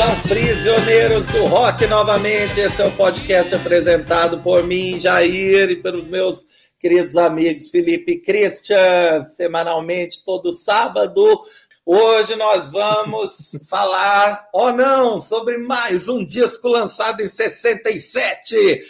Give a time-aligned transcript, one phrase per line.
[0.00, 2.58] Ao Prisioneiros do Rock novamente.
[2.58, 6.46] Esse é o podcast apresentado por mim, Jair, e pelos meus
[6.78, 11.42] queridos amigos Felipe e Christian, semanalmente, todo sábado.
[11.84, 18.82] Hoje nós vamos falar, ou oh não, sobre mais um disco lançado em 67.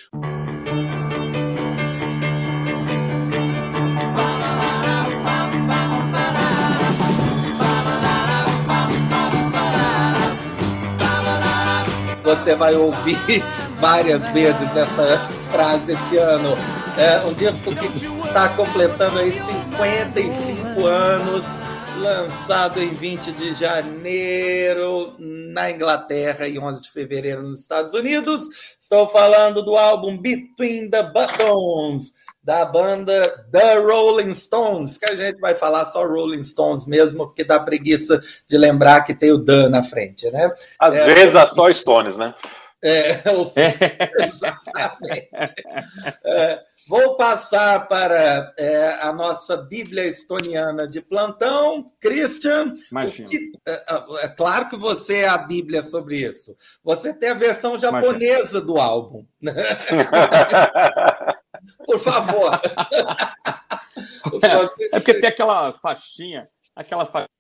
[12.30, 13.19] Você vai ouvir
[13.80, 15.19] várias vezes essa
[15.51, 16.56] frase esse ano.
[16.97, 21.45] É um disco que está completando aí 55 anos,
[21.98, 28.77] lançado em 20 de janeiro na Inglaterra e 11 de fevereiro nos Estados Unidos.
[28.81, 32.12] Estou falando do álbum Between the Buttons
[32.51, 37.45] da banda The Rolling Stones, que a gente vai falar só Rolling Stones mesmo, porque
[37.45, 40.53] dá preguiça de lembrar que tem o Dan na frente, né?
[40.77, 42.34] Às é, vezes é só Stones, né?
[42.83, 43.23] É,
[44.27, 45.62] exatamente.
[46.25, 51.93] É, vou passar para é, a nossa Bíblia estoniana de plantão.
[52.01, 52.75] Christian,
[53.28, 56.56] que, é, é, é, claro que você é a Bíblia sobre isso.
[56.83, 58.61] Você tem a versão japonesa Imagina.
[58.62, 59.25] do álbum.
[61.84, 62.61] Por favor.
[64.92, 67.30] é porque tem aquela faixinha, aquela faixinha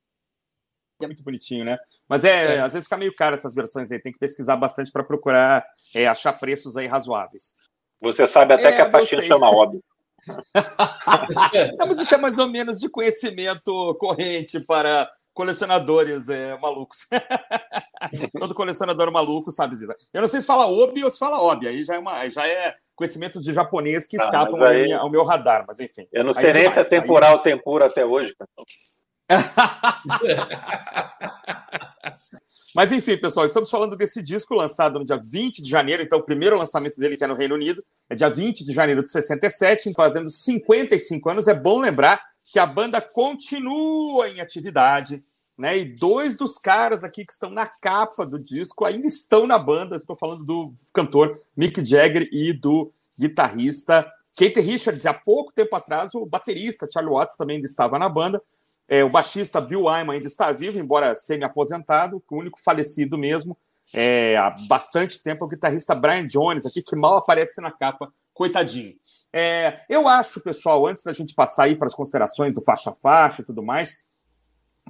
[1.02, 1.78] é muito bonitinho, né?
[2.08, 4.92] Mas é, é, às vezes fica meio caro essas versões aí, tem que pesquisar bastante
[4.92, 7.54] para procurar é, achar preços aí razoáveis.
[8.00, 9.82] Você sabe até é, que a faixinha chama óbvio.
[11.78, 17.06] Não, mas isso é mais ou menos de conhecimento corrente para colecionadores é, malucos.
[18.38, 19.92] Todo colecionador maluco sabe disso.
[20.12, 22.46] Eu não sei se fala obi ou se fala obi, aí já é, uma, já
[22.46, 26.06] é conhecimento de japonês que ah, escapam aí, ao meu radar, mas enfim.
[26.12, 27.42] Eu não sei nem se é temporal aí...
[27.42, 28.36] tempura até hoje.
[32.72, 36.22] Mas enfim, pessoal, estamos falando desse disco lançado no dia 20 de janeiro, então o
[36.22, 39.92] primeiro lançamento dele que é no Reino Unido, é dia 20 de janeiro de 67,
[39.92, 41.48] fazendo 55 anos.
[41.48, 45.24] É bom lembrar que a banda continua em atividade,
[45.60, 45.78] né?
[45.78, 49.96] E dois dos caras aqui que estão na capa do disco ainda estão na banda.
[49.96, 55.06] Estou falando do cantor Mick Jagger e do guitarrista Kate Richards.
[55.06, 58.42] Há pouco tempo atrás, o baterista Charlie Watts também ainda estava na banda.
[58.88, 63.56] É, o baixista Bill Wyman ainda está vivo, embora semi-aposentado, o único falecido mesmo
[63.94, 68.12] é, há bastante tempo é o guitarrista Brian Jones, aqui que mal aparece na capa,
[68.32, 68.94] coitadinho.
[69.32, 73.44] É, eu acho, pessoal, antes da gente passar aí para as considerações do faixa-faixa e
[73.44, 74.09] tudo mais,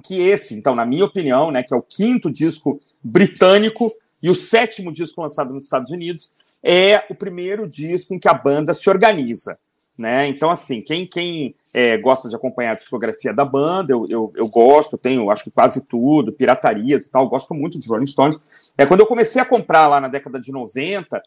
[0.03, 3.91] que esse, então, na minha opinião, né, que é o quinto disco britânico
[4.21, 6.31] e o sétimo disco lançado nos Estados Unidos,
[6.63, 9.57] é o primeiro disco em que a banda se organiza.
[9.97, 10.27] Né?
[10.27, 14.47] Então, assim, quem, quem é, gosta de acompanhar a discografia da banda, eu, eu, eu,
[14.47, 18.39] gosto, tenho acho que quase tudo, piratarias e tal, gosto muito de Rolling Stones.
[18.77, 21.21] É, quando eu comecei a comprar lá na década de 90,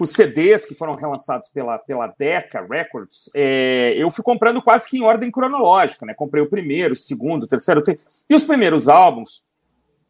[0.00, 4.98] os CDs que foram relançados pela, pela Decca Records, é, eu fui comprando quase que
[4.98, 6.14] em ordem cronológica, né?
[6.14, 7.82] Comprei o primeiro, o segundo, o terceiro.
[8.28, 9.44] E os primeiros álbuns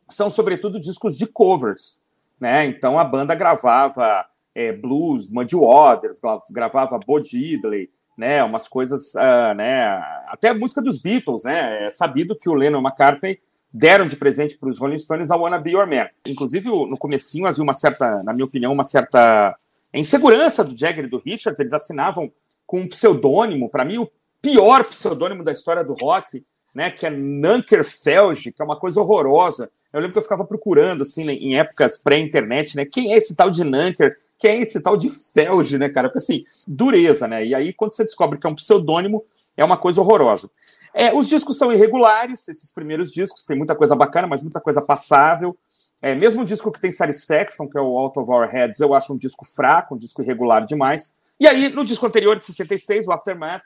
[0.08, 2.00] são, sobretudo, discos de covers,
[2.38, 2.66] né?
[2.66, 6.20] Então a banda gravava é, blues, Muddy Waters,
[6.50, 8.42] gravava Bo Diddley, né?
[8.42, 10.02] Umas coisas, uh, né?
[10.26, 11.86] Até a música dos Beatles, né?
[11.86, 13.40] É sabido que o Lennon McCartney
[13.72, 16.08] deram de presente para os Rolling Stones a Wanna Be Your Man.
[16.26, 19.56] Inclusive, no comecinho havia uma certa, na minha opinião, uma certa
[19.98, 22.30] a insegurança do Jagger e do Richards, eles assinavam
[22.66, 24.10] com um pseudônimo, para mim, o
[24.40, 26.44] pior pseudônimo da história do rock,
[26.74, 29.70] né, que é Felge, que é uma coisa horrorosa.
[29.92, 33.34] Eu lembro que eu ficava procurando, assim, né, em épocas pré-internet, né, quem é esse
[33.34, 34.16] tal de Nanker?
[34.38, 36.08] Quem é esse tal de Felge, né, cara?
[36.08, 37.44] Porque, assim, dureza, né?
[37.44, 39.24] E aí, quando você descobre que é um pseudônimo,
[39.56, 40.48] é uma coisa horrorosa.
[40.94, 44.80] É, os discos são irregulares, esses primeiros discos, tem muita coisa bacana, mas muita coisa
[44.80, 45.56] passável.
[46.00, 49.12] É, mesmo disco que tem Satisfaction, que é o Out of Our Heads, eu acho
[49.12, 51.12] um disco fraco, um disco irregular demais.
[51.40, 53.62] E aí, no disco anterior, de 66, o Aftermath,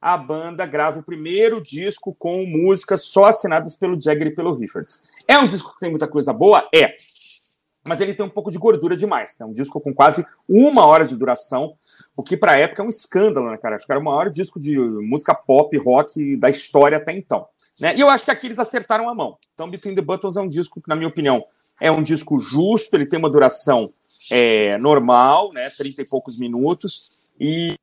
[0.00, 5.10] a banda grava o primeiro disco com músicas só assinadas pelo Jagger e pelo Richards.
[5.26, 6.68] É um disco que tem muita coisa boa?
[6.74, 6.96] É.
[7.82, 9.40] Mas ele tem um pouco de gordura demais.
[9.40, 11.76] É um disco com quase uma hora de duração,
[12.16, 13.76] o que para a época é um escândalo, né, cara?
[13.76, 17.46] Acho que era o maior disco de música pop, rock da história até então.
[17.80, 17.94] Né?
[17.94, 19.38] E eu acho que aqui eles acertaram a mão.
[19.54, 21.44] Então, Between the Buttons é um disco que, na minha opinião,
[21.80, 23.92] é um disco justo, ele tem uma duração
[24.30, 27.28] é, normal, né, 30 e poucos minutos.
[27.38, 27.74] E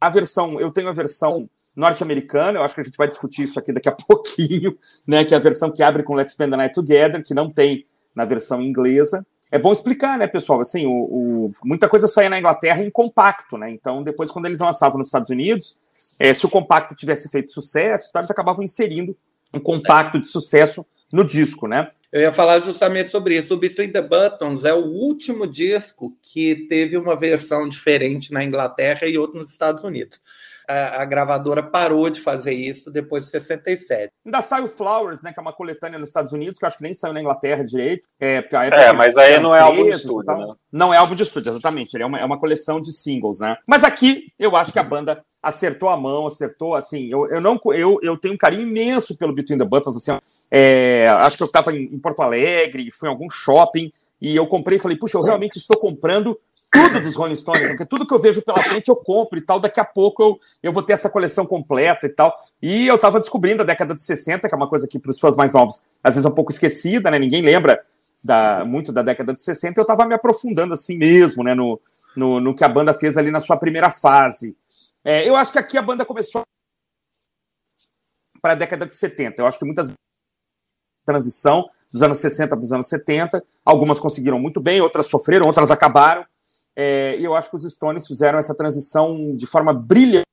[0.00, 3.58] a versão, eu tenho a versão norte-americana, eu acho que a gente vai discutir isso
[3.58, 6.56] aqui daqui a pouquinho, né, que é a versão que abre com Let's Spend the
[6.56, 9.24] Night Together, que não tem na versão inglesa.
[9.50, 10.60] É bom explicar, né, pessoal?
[10.60, 13.70] Assim, o, o, muita coisa saía na Inglaterra em compacto, né?
[13.70, 15.78] Então, depois, quando eles lançavam nos Estados Unidos,
[16.18, 19.16] é, se o compacto tivesse feito sucesso, eles acabavam inserindo
[19.54, 21.90] um compacto de sucesso no disco, né?
[22.12, 23.54] Eu ia falar justamente sobre isso.
[23.54, 29.06] O Between the Buttons é o último disco que teve uma versão diferente na Inglaterra
[29.06, 30.20] e outro nos Estados Unidos
[30.68, 34.12] a, a, gravadora parou de fazer isso depois de 67.
[34.24, 36.76] Ainda sai o Flowers, né, que é uma coletânea nos Estados Unidos, que eu acho
[36.76, 38.06] que nem saiu na Inglaterra direito.
[38.20, 40.54] É, é mas aí não é álbum de estúdio, né?
[40.70, 41.94] Não é álbum de estúdio, exatamente.
[41.94, 43.56] Ele é uma, é uma coleção de singles, né?
[43.66, 47.58] Mas aqui eu acho que a banda acertou a mão, acertou, assim, eu, eu não
[47.66, 50.18] eu, eu tenho um carinho imenso pelo Between the Buttons, assim,
[50.50, 54.46] é, acho que eu estava em, em, Porto Alegre, fui em algum shopping, e eu
[54.46, 56.38] comprei e falei, puxa, eu realmente estou comprando
[56.70, 59.58] tudo dos Rolling Stones, porque tudo que eu vejo pela frente eu compro e tal.
[59.58, 62.36] Daqui a pouco eu, eu vou ter essa coleção completa e tal.
[62.60, 65.18] E eu tava descobrindo a década de 60, que é uma coisa que para os
[65.18, 67.18] fãs mais novos às vezes é um pouco esquecida, né?
[67.18, 67.80] Ninguém lembra
[68.22, 69.80] da, muito da década de 60.
[69.80, 71.54] Eu tava me aprofundando assim mesmo, né?
[71.54, 71.80] No,
[72.16, 74.56] no, no que a banda fez ali na sua primeira fase.
[75.08, 76.42] É, eu acho que aqui a banda começou
[78.42, 79.40] para a década de 70.
[79.40, 79.90] Eu acho que muitas
[81.06, 83.42] transição dos anos 60 para os anos 70.
[83.64, 86.26] Algumas conseguiram muito bem, outras sofreram, outras acabaram.
[86.76, 90.26] É, e eu acho que os Stones fizeram essa transição de forma brilhante.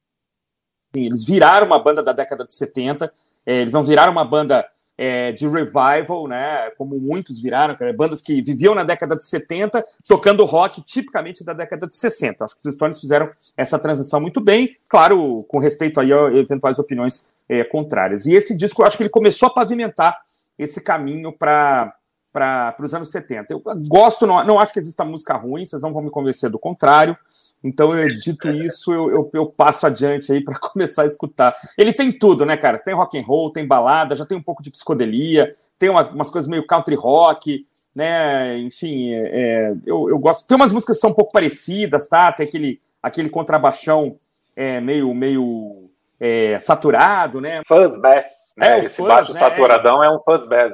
[0.94, 3.14] Eles viraram uma banda da década de 70,
[3.46, 6.70] é, eles não viraram uma banda é, de revival, né?
[6.78, 11.88] Como muitos viraram, bandas que viviam na década de 70, tocando rock tipicamente da década
[11.88, 12.46] de 60.
[12.46, 16.80] Acho que os Stones fizeram essa transição muito bem, claro, com respeito aí a eventuais
[16.80, 18.26] opiniões é, contrárias.
[18.26, 20.18] E esse disco, eu acho que ele começou a pavimentar
[20.58, 21.94] esse caminho para
[22.36, 23.54] para os anos 70.
[23.54, 26.60] Eu gosto, não, não acho que exista música ruim, vocês não vão me convencer do
[26.60, 27.18] contrário.
[27.64, 31.56] Então, eu, dito isso, eu, eu, eu passo adiante aí para começar a escutar.
[31.78, 32.78] Ele tem tudo, né, cara?
[32.78, 35.50] Você tem rock and roll, tem balada, já tem um pouco de psicodelia,
[35.80, 37.66] tem uma, umas coisas meio country rock,
[37.96, 38.58] né?
[38.60, 40.46] Enfim, é, é, eu, eu gosto.
[40.46, 42.34] Tem umas músicas que são um pouco parecidas, tá?
[42.34, 44.18] Tem aquele, aquele contrabaixão
[44.54, 45.90] é, meio, meio
[46.20, 47.62] é, saturado, né?
[47.66, 48.80] Fuzz bass, né?
[48.80, 49.40] É, Esse fuzz, baixo né?
[49.40, 50.74] saturadão é um fuzz bass.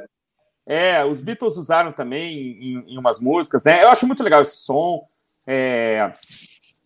[0.74, 3.84] É, os Beatles usaram também em, em umas músicas, né?
[3.84, 5.06] Eu acho muito legal esse som.
[5.46, 6.14] É...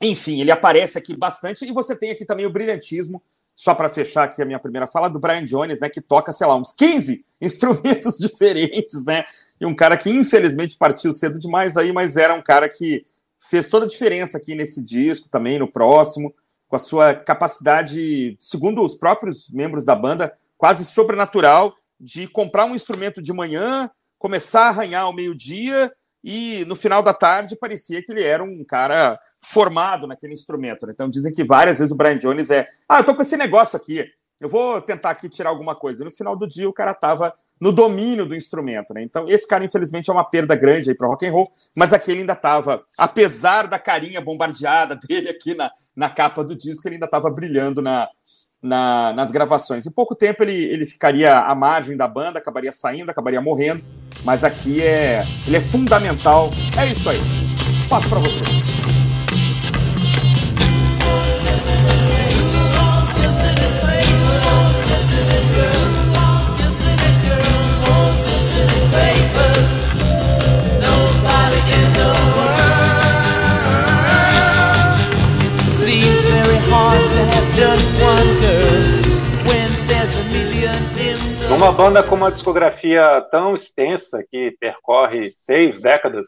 [0.01, 3.21] Enfim, ele aparece aqui bastante e você tem aqui também o brilhantismo,
[3.53, 5.87] só para fechar aqui a minha primeira fala, do Brian Jones, né?
[5.87, 9.23] Que toca, sei lá, uns 15 instrumentos diferentes, né?
[9.61, 13.05] E um cara que infelizmente partiu cedo demais aí, mas era um cara que
[13.37, 16.33] fez toda a diferença aqui nesse disco, também no próximo,
[16.67, 22.75] com a sua capacidade, segundo os próprios membros da banda, quase sobrenatural de comprar um
[22.75, 25.91] instrumento de manhã, começar a arranhar ao meio-dia
[26.23, 30.87] e no final da tarde parecia que ele era um cara formado naquele instrumento.
[30.87, 30.93] Né?
[30.93, 33.77] Então dizem que várias vezes o Brian Jones é, ah, eu tô com esse negócio
[33.77, 34.03] aqui,
[34.39, 36.01] eu vou tentar aqui tirar alguma coisa.
[36.01, 39.01] E no final do dia o cara tava no domínio do instrumento, né?
[39.01, 42.11] Então esse cara infelizmente é uma perda grande aí para rock and roll, mas aqui
[42.11, 46.95] ele ainda estava, apesar da carinha bombardeada dele aqui na, na capa do disco, ele
[46.95, 48.09] ainda estava brilhando na,
[48.65, 49.85] na, nas gravações.
[49.85, 53.83] Em pouco tempo ele, ele ficaria à margem da banda, acabaria saindo, acabaria morrendo,
[54.23, 56.49] mas aqui é ele é fundamental.
[56.77, 57.21] É isso aí.
[57.87, 58.65] Passo para você.
[81.49, 86.27] Numa banda com uma discografia tão extensa que percorre seis décadas,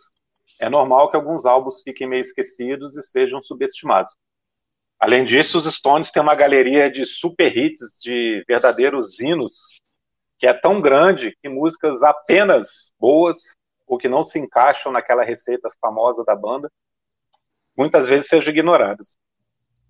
[0.59, 4.15] é normal que alguns álbuns fiquem meio esquecidos e sejam subestimados.
[5.00, 9.79] Além disso, os Stones têm uma galeria de super hits, de verdadeiros hinos,
[10.39, 13.55] que é tão grande que músicas apenas boas
[13.86, 16.71] ou que não se encaixam naquela receita famosa da banda,
[17.75, 19.17] muitas vezes sejam ignoradas.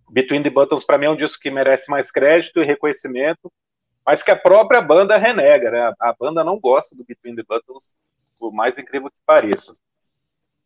[0.10, 3.52] Between the Buttons, para mim, é um disco que merece mais crédito e reconhecimento,
[4.06, 5.94] mas que a própria banda renega, né?
[6.00, 7.98] A, banda não gosta do Between the Buttons,
[8.40, 9.78] por mais incrível que pareça.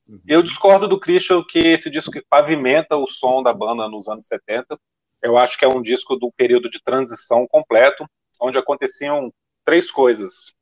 [0.07, 0.21] Uhum.
[0.27, 4.25] Eu discordo do Christian que esse disco que pavimenta o som da banda nos anos
[4.25, 4.79] 70.
[5.21, 8.05] Eu acho que é um disco do período de transição completo,
[8.39, 9.31] onde aconteciam
[9.63, 10.55] três coisas.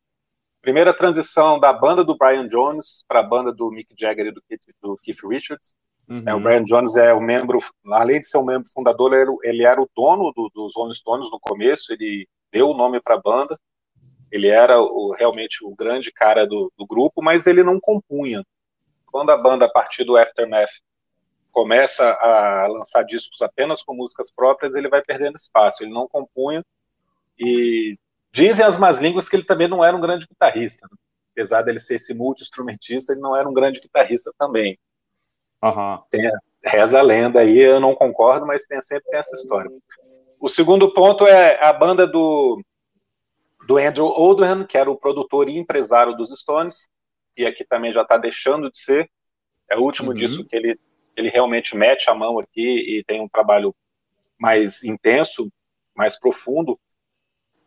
[0.61, 4.41] Primeira transição da banda do Brian Jones para a banda do Mick Jagger e do
[4.41, 5.75] Keith, do Keith Richards.
[6.09, 6.23] Uhum.
[6.25, 7.59] É, o Brian Jones é o membro,
[7.91, 11.29] além de ser um membro fundador, ele, ele era o dono do, dos Rolling Stones
[11.31, 13.55] no começo, ele deu o nome para a banda,
[14.31, 18.43] ele era o, realmente o grande cara do, do, grupo, mas ele não compunha.
[19.05, 20.81] Quando a banda, a partir do Aftermath,
[21.51, 26.63] começa a lançar discos apenas com músicas próprias, ele vai perdendo espaço, ele não compunha,
[27.37, 27.97] e
[28.31, 30.97] dizem as más línguas que ele também não era um grande guitarrista, né?
[31.33, 34.77] apesar dele ser esse multi-instrumentista, ele não era um grande guitarrista também.
[35.63, 35.99] Uhum.
[36.09, 36.29] Tem,
[36.63, 39.69] reza a lenda aí, eu não concordo, mas tem, sempre tem essa história.
[40.39, 42.61] O segundo ponto é a banda do
[43.67, 46.89] do Andrew Oldham, que era o produtor e empresário dos Stones,
[47.37, 49.07] e aqui também já está deixando de ser.
[49.69, 50.17] É o último uhum.
[50.17, 50.75] disco que ele,
[51.15, 53.75] ele realmente mete a mão aqui e tem um trabalho
[54.39, 55.51] mais intenso,
[55.95, 56.79] mais profundo.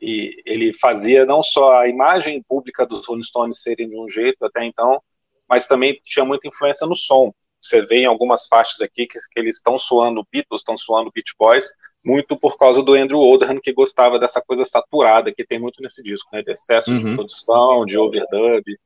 [0.01, 4.45] E ele fazia não só a imagem pública dos Rolling Stones serem de um jeito
[4.45, 5.01] até então,
[5.49, 7.33] mas também tinha muita influência no som.
[7.63, 11.33] Você vê em algumas faixas aqui que, que eles estão suando Beatles, estão suando Beach
[11.39, 11.69] Boys,
[12.05, 16.03] muito por causa do Andrew Oldham, que gostava dessa coisa saturada que tem muito nesse
[16.03, 16.43] disco, né?
[16.43, 16.99] De excesso uhum.
[16.99, 18.79] de produção, de overdub, de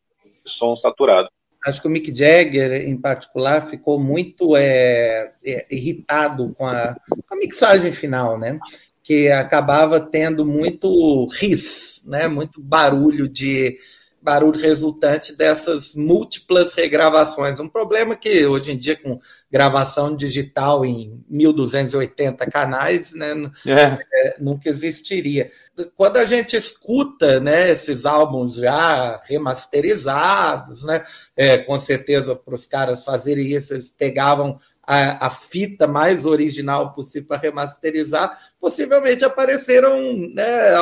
[0.45, 1.31] som saturado.
[1.67, 6.95] Acho que o Mick Jagger, em particular, ficou muito é, é, irritado com a,
[7.27, 8.61] com a mixagem final, né?
[9.03, 12.29] Que acabava tendo muito ris, né?
[12.29, 13.79] Muito barulho de
[14.27, 17.61] barulho resultante dessas múltiplas regravações.
[17.61, 23.29] Um problema que hoje em dia, com gravação digital em 1280 canais, né,
[23.65, 23.99] é.
[24.13, 25.53] É, nunca existiria.
[25.95, 31.05] Quando a gente escuta né, esses álbuns já remasterizados, né,
[31.37, 36.95] é, com certeza para os caras fazerem isso, eles pegavam a, a fita mais original
[36.95, 40.01] possível para remasterizar, possivelmente apareceram
[40.33, 40.81] né,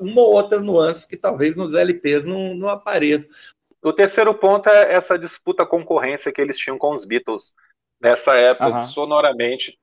[0.00, 3.28] uma ou outra nuance que talvez nos LPs não, não apareça.
[3.82, 7.54] O terceiro ponto é essa disputa concorrência que eles tinham com os Beatles
[8.00, 8.82] nessa época, uhum.
[8.82, 9.78] sonoramente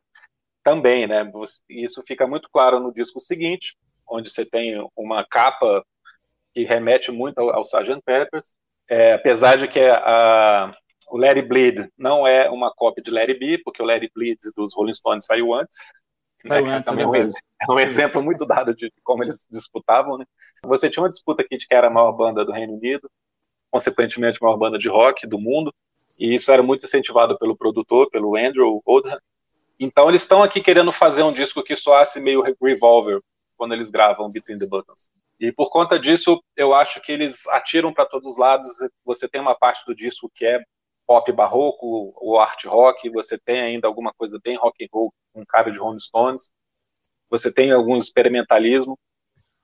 [0.63, 1.29] também, né?
[1.69, 3.75] Isso fica muito claro no disco seguinte,
[4.07, 5.83] onde você tem uma capa
[6.53, 8.01] que remete muito ao, ao Sgt.
[8.05, 8.55] Peppers,
[8.89, 10.71] é, apesar de que a,
[11.07, 14.73] o Larry Bleed não é uma cópia de Larry B, porque o Larry Bleed dos
[14.75, 15.77] Rolling Stones saiu antes.
[16.43, 20.17] Né, antes também é um, é um, exemplo muito dado de como eles disputavam.
[20.17, 20.25] Né?
[20.63, 23.09] Você tinha uma disputa aqui de quem era a maior banda do Reino Unido,
[23.71, 25.73] consequentemente a maior banda de rock do mundo,
[26.19, 29.19] e isso era muito incentivado pelo produtor, pelo Andrew Oldham.
[29.79, 33.21] Então eles estão aqui querendo fazer um disco que soasse meio Revolver
[33.57, 35.09] quando eles gravam Between the Buttons.
[35.39, 38.67] E por conta disso, eu acho que eles atiram para todos os lados.
[39.03, 40.61] Você tem uma parte do disco que é
[41.07, 45.45] pop barroco ou art rock, você tem ainda alguma coisa bem rock and roll, um
[45.45, 46.51] cara de Rolling Stones,
[47.29, 48.97] você tem algum experimentalismo,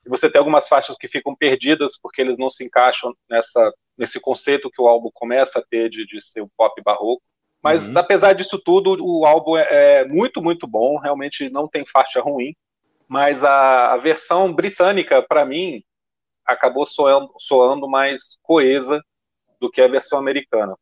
[0.05, 4.19] e você tem algumas faixas que ficam perdidas porque eles não se encaixam nessa nesse
[4.19, 7.21] conceito que o álbum começa a ter de, de ser um pop barroco.
[7.61, 7.93] Mas uhum.
[7.95, 9.67] apesar disso tudo, o álbum é,
[10.01, 12.55] é muito, muito bom, realmente não tem faixa ruim,
[13.07, 15.83] mas a, a versão britânica, para mim,
[16.43, 18.99] acabou soando, soando mais coesa
[19.59, 20.75] do que a versão americana.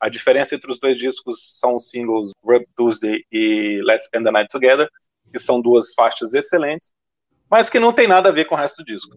[0.00, 4.30] A diferença entre os dois discos são os singles Rub Tuesday e Let's Spend the
[4.30, 4.88] Night Together,
[5.32, 6.92] que são duas faixas excelentes,
[7.50, 9.16] mas que não tem nada a ver com o resto do disco.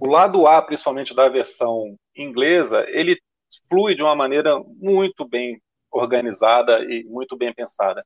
[0.00, 3.20] O lado A, principalmente da versão inglesa, ele
[3.68, 8.02] flui de uma maneira muito bem organizada e muito bem pensada.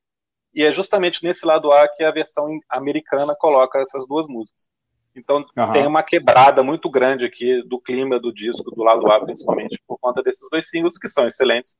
[0.53, 4.67] E é justamente nesse lado A que a versão americana coloca essas duas músicas.
[5.15, 5.71] Então uhum.
[5.71, 9.97] tem uma quebrada muito grande aqui do clima do disco, do lado A, principalmente, por
[9.97, 11.75] conta desses dois singles que são excelentes,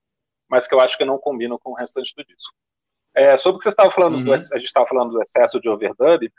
[0.50, 2.54] mas que eu acho que não combinam com o restante do disco.
[3.14, 4.24] É, sobre o que você estava falando, uhum.
[4.24, 6.32] do, a gente estava falando do excesso de overdub,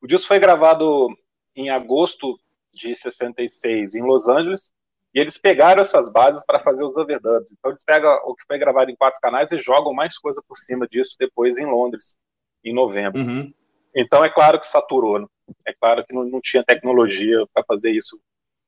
[0.00, 1.08] o disco foi gravado
[1.54, 2.38] em agosto
[2.72, 4.72] de 66 em Los Angeles,
[5.14, 7.52] e eles pegaram essas bases para fazer os overdubs.
[7.52, 10.56] Então eles pegam o que foi gravado em quatro canais e jogam mais coisa por
[10.56, 12.16] cima disso depois em Londres,
[12.64, 13.20] em novembro.
[13.20, 13.52] Uhum.
[13.94, 15.18] Então é claro que saturou.
[15.18, 15.26] Né?
[15.66, 18.20] É claro que não, não tinha tecnologia para fazer isso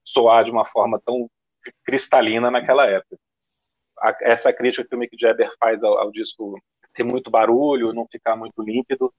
[0.05, 1.29] soar de uma forma tão
[1.85, 3.17] cristalina naquela época.
[3.99, 6.61] A, essa crítica que o Mick Jagger faz ao, ao, disco
[6.93, 9.13] ter muito barulho, não ficar muito límpido,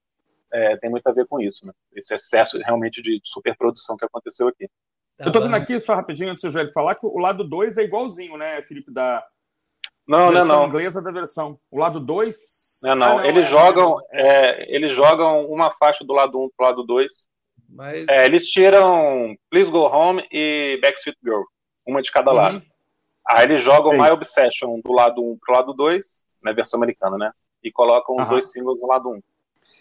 [0.51, 1.73] é, tem muito a ver com isso, né?
[1.95, 4.69] Esse excesso realmente de superprodução que aconteceu aqui.
[5.17, 7.83] Eu tô vendo aqui, só rapidinho, antes do Joel falar, que o lado 2 é
[7.83, 9.25] igualzinho, né, Felipe, da,
[10.07, 10.67] não, não, não.
[10.67, 11.59] inglesa da versão.
[11.71, 12.79] O lado 2.
[12.83, 13.05] Não, não.
[13.05, 13.25] Ah, não.
[13.25, 14.75] Eles, é, jogam, é, é...
[14.75, 17.11] eles jogam uma faixa do lado 1 um pro lado 2.
[17.69, 18.07] Mas...
[18.07, 21.41] É, eles tiram Please Go Home e Backstreet Girl,
[21.85, 22.37] uma de cada uhum.
[22.37, 22.63] lado.
[23.27, 26.77] Aí eles jogam é My Obsession do lado 1 um pro lado 2, na versão
[26.77, 27.31] americana, né?
[27.63, 28.29] E colocam os uhum.
[28.29, 29.13] dois singles do lado 1.
[29.13, 29.21] Um.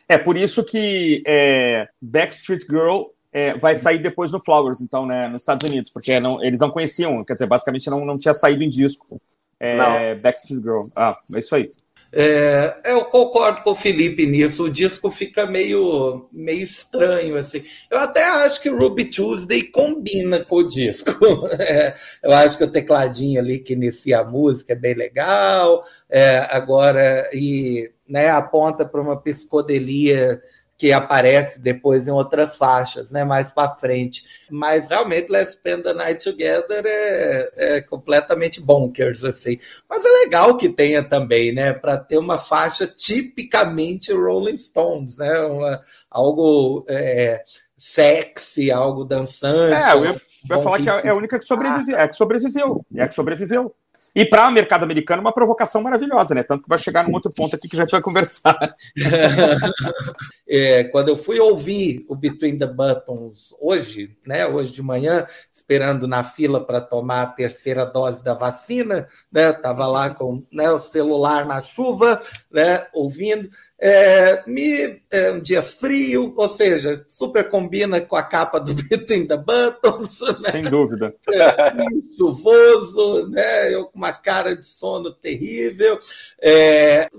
[0.08, 5.28] É por isso que é, Backstreet Girl é, vai sair depois no Flowers, então, né,
[5.28, 8.62] nos Estados Unidos, porque não, eles não conheciam, quer dizer, basicamente não, não tinha saído
[8.62, 9.20] em disco.
[9.58, 10.82] É, Backstreet Girl.
[10.94, 11.70] Ah, é isso aí.
[12.16, 14.64] É, eu concordo com o Felipe nisso.
[14.64, 17.64] O disco fica meio, meio estranho, assim.
[17.90, 21.10] Eu até acho que Ruby Tuesday combina com o disco.
[21.66, 25.84] É, eu acho que o tecladinho ali que inicia a música é bem legal.
[26.08, 30.40] É, agora, e né, aponta para uma psicodelia
[30.84, 34.22] que aparece depois em outras faixas, né, mais para frente.
[34.50, 39.56] Mas realmente Let's Spend the Night Together é, é, completamente bonkers assim.
[39.88, 45.40] Mas é legal que tenha também, né, para ter uma faixa tipicamente Rolling Stones, né,
[45.40, 47.42] uma, algo é,
[47.78, 49.72] sexy, algo dançante.
[49.72, 53.08] É, eu ia, vai falar que é a única que sobreviveu, é que sobreviveu, é
[53.08, 53.74] que sobreviveu.
[54.14, 56.42] E para o mercado americano, uma provocação maravilhosa, né?
[56.44, 58.76] Tanto que vai chegar num outro ponto aqui que a gente vai conversar.
[60.46, 64.46] é, quando eu fui ouvir o Between the Buttons hoje, né?
[64.46, 69.52] Hoje de manhã, esperando na fila para tomar a terceira dose da vacina, né?
[69.52, 72.86] Tava lá com né, o celular na chuva, né?
[72.92, 73.48] Ouvindo.
[73.86, 79.26] É, me, é um dia frio, ou seja, super combina com a capa do Between
[79.26, 80.22] the Buttons.
[80.42, 80.50] Né?
[80.50, 81.14] Sem dúvida.
[81.34, 83.74] É, chuvoso, né?
[83.74, 85.98] Eu com uma cara de sono terrível.
[86.40, 87.10] É,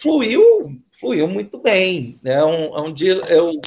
[0.00, 0.42] fluiu,
[1.00, 2.20] fluiu muito bem.
[2.22, 2.44] Né?
[2.44, 3.58] Um, um dia eu,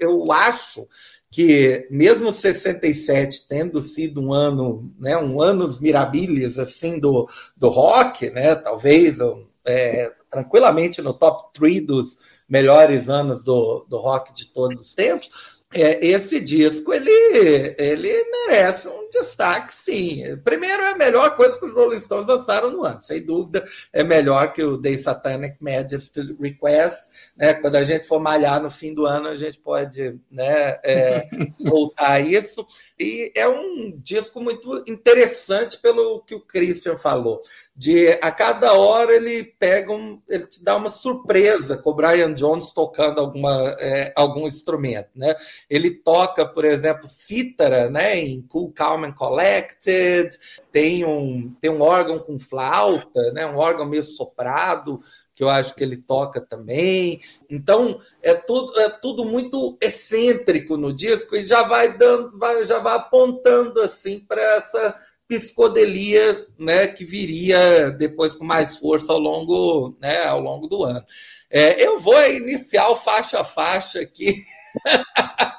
[0.00, 0.88] eu acho
[1.30, 8.28] que mesmo 67 tendo sido um ano, né, um anos mirabilis assim do, do rock,
[8.30, 9.18] né, talvez
[9.64, 15.30] é, tranquilamente no top 3 dos melhores anos do, do rock de todos os tempos,
[15.74, 20.36] é, esse disco ele, ele merece um destaque, sim.
[20.42, 24.02] Primeiro, é a melhor coisa que os Rolling Stones lançaram no ano, sem dúvida, é
[24.02, 27.32] melhor que o Day Satanic Majesty Request.
[27.36, 27.54] Né?
[27.54, 31.28] Quando a gente for malhar no fim do ano, a gente pode né, é,
[31.60, 32.66] voltar a isso.
[32.98, 37.42] E é um disco muito interessante pelo que o Christian falou.
[37.76, 42.32] De a cada hora ele pega um, ele te dá uma surpresa com o Brian
[42.32, 45.10] Jones tocando alguma, é, algum instrumento.
[45.14, 45.34] Né?
[45.68, 50.30] Ele toca, por exemplo, cítara né, em Cool Calm and Collected,
[50.70, 55.00] tem um, tem um órgão com flauta, né, um órgão meio soprado
[55.34, 57.20] que eu acho que ele toca também.
[57.48, 62.78] Então, é tudo, é tudo muito excêntrico no disco e já vai dando, vai, já
[62.78, 64.94] vai apontando assim para essa
[65.26, 71.02] psicodelia, né, que viria depois com mais força ao longo, né, ao longo do ano.
[71.50, 74.36] É, eu vou iniciar faixa a faixa aqui.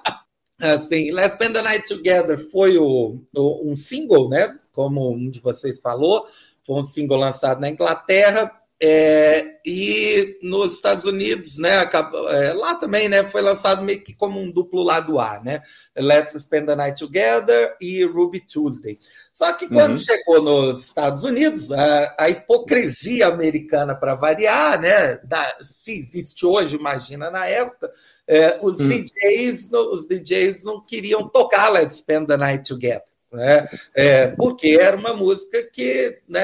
[0.72, 4.58] assim, Let's Spend the Night Together foi o, o, um single, né?
[4.72, 6.26] Como um de vocês falou,
[6.66, 8.52] foi um single lançado na Inglaterra
[8.86, 14.14] é, e nos Estados Unidos, né, acabou, é, lá também, né, foi lançado meio que
[14.14, 15.62] como um duplo lado A, né,
[15.96, 19.00] Let's Spend the Night Together e Ruby Tuesday.
[19.34, 19.98] Só que quando uhum.
[19.98, 26.76] chegou nos Estados Unidos, a, a hipocrisia americana para variar, né, da, se existe hoje,
[26.76, 27.90] imagina na época,
[28.28, 28.88] é, os uhum.
[28.88, 33.68] DJs, os DJs não queriam tocar Let's Spend the Night Together né?
[33.96, 36.42] É, porque era uma música que, né,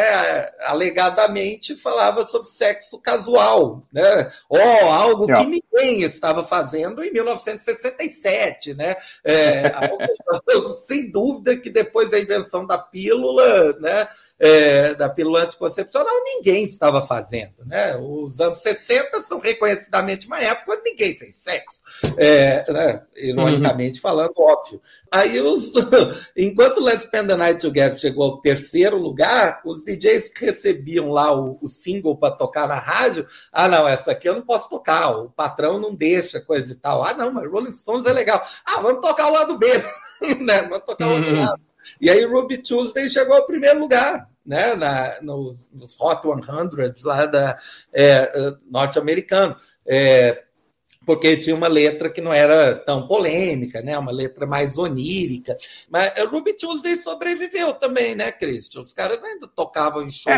[0.62, 4.32] alegadamente falava sobre sexo casual, né?
[4.50, 8.96] Ou algo que ninguém estava fazendo em 1967, né?
[9.24, 14.08] É, algo, sem dúvida que depois da invenção da pílula, né?
[14.40, 17.66] é, da pílula anticoncepcional, ninguém estava fazendo.
[17.66, 17.98] Né?
[17.98, 21.82] Os anos 60 são reconhecidamente uma época onde ninguém fez sexo,
[22.18, 23.04] é, né?
[23.18, 24.02] ironicamente uhum.
[24.02, 24.82] falando, óbvio.
[25.12, 25.74] Aí, os,
[26.38, 31.34] enquanto Let's Spend the Night Together chegou ao terceiro lugar, os DJs que recebiam lá
[31.34, 35.18] o, o single para tocar na rádio, ah, não, essa aqui eu não posso tocar,
[35.18, 37.04] o patrão não deixa, coisa e tal.
[37.04, 38.44] Ah, não, mas Rolling Stones é legal.
[38.66, 39.68] Ah, vamos tocar o lado B,
[40.42, 40.64] né?
[40.64, 41.46] Vamos tocar o outro uhum.
[41.46, 41.62] lado.
[42.00, 47.26] E aí Ruby Tuesday chegou ao primeiro lugar, né, na, no, nos Hot 100 lá
[47.26, 47.58] da
[47.94, 49.56] é, norte-americano.
[49.88, 50.44] É,
[51.06, 53.98] porque tinha uma letra que não era tão polêmica, né?
[53.98, 55.58] Uma letra mais onírica.
[55.90, 58.82] Mas Ruby Tuesday sobreviveu também, né, Christian?
[58.82, 60.32] Os caras ainda tocavam em show.
[60.32, 60.38] É,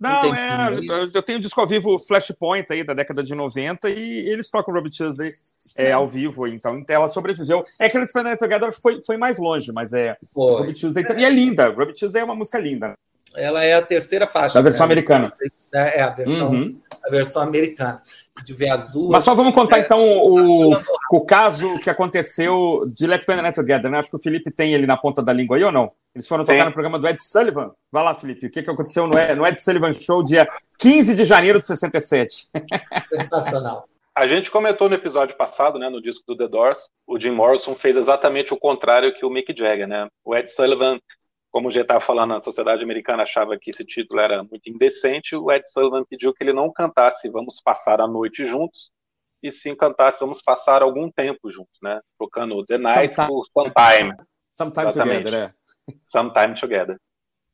[0.00, 0.70] não, é.
[1.12, 4.72] Eu tenho o disco ao vivo Flashpoint aí da década de 90 e eles tocam
[4.72, 5.32] Robert Tuesday
[5.74, 7.64] é, ao vivo, então ela sobreviveu.
[7.80, 10.16] É que Let's Spend Together foi, foi mais longe, mas é.
[10.34, 11.04] Robert Tuesday.
[11.16, 11.68] E é linda.
[11.68, 12.94] Robert Tuesday é uma música linda.
[13.36, 14.54] Ela é a terceira faixa.
[14.54, 14.92] Da versão né?
[14.92, 15.32] americana.
[15.74, 16.70] É, a versão, uhum.
[17.04, 18.02] a versão americana.
[18.44, 19.10] De ver as duas.
[19.10, 20.72] Mas só vamos contar, é, então, o,
[21.12, 23.98] o caso que aconteceu de Let's Spend the Night Together, né?
[23.98, 25.90] Acho que o Felipe tem ele na ponta da língua aí ou não?
[26.14, 26.52] Eles foram Sim.
[26.52, 27.72] tocar no programa do Ed Sullivan.
[27.92, 28.46] Vai lá, Felipe.
[28.46, 31.66] O que, que aconteceu no Ed, no Ed Sullivan Show, dia 15 de janeiro de
[31.66, 32.48] 67?
[33.12, 33.88] Sensacional.
[34.18, 37.76] A gente comentou no episódio passado, né, no disco do The Doors, o Jim Morrison
[37.76, 40.08] fez exatamente o contrário que o Mick Jagger, né?
[40.24, 40.98] O Ed Sullivan
[41.50, 45.50] como já estava falando, a sociedade americana achava que esse título era muito indecente, o
[45.50, 48.90] Ed Sullivan pediu que ele não cantasse Vamos Passar a Noite Juntos,
[49.42, 52.00] e sim cantasse Vamos Passar Algum Tempo Juntos, né?
[52.18, 53.28] Trocando The Night Sometime.
[53.28, 54.16] por Sometime.
[54.56, 55.24] Sometime Exatamente.
[55.24, 55.94] Together, é.
[56.04, 56.98] Sometime Together.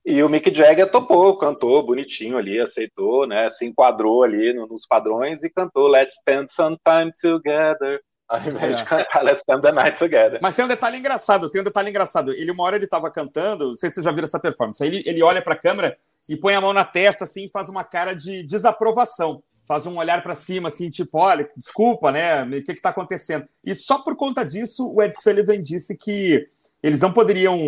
[0.07, 3.49] E o Mick Jagger topou, cantou bonitinho ali, aceitou, né?
[3.49, 8.03] Se enquadrou ali nos padrões e cantou Let's Spend Some Time Together.
[8.29, 8.83] Ao invés é.
[8.83, 10.39] de cantar Let's Spend the Night Together.
[10.41, 12.33] Mas tem um detalhe engraçado, tem um detalhe engraçado.
[12.33, 14.89] Ele, uma hora ele estava cantando, não sei se vocês já viram essa performance, aí
[14.89, 15.95] ele, ele olha para a câmera
[16.29, 19.43] e põe a mão na testa, assim, e faz uma cara de desaprovação.
[19.67, 22.43] Faz um olhar para cima, assim, tipo, olha, desculpa, né?
[22.45, 23.47] O que está acontecendo?
[23.65, 26.47] E só por conta disso, o Ed Sullivan disse que
[26.83, 27.59] eles não poderiam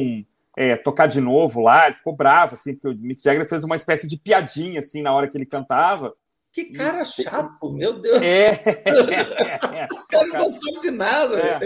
[0.57, 3.77] é, tocar de novo lá, ele ficou bravo, assim, porque o Mick Jagger fez uma
[3.77, 6.14] espécie de piadinha, assim, na hora que ele cantava.
[6.57, 8.19] Que cara chato, meu Deus.
[8.23, 8.53] É.
[9.92, 11.38] o cara não sabe de nada.
[11.38, 11.59] É.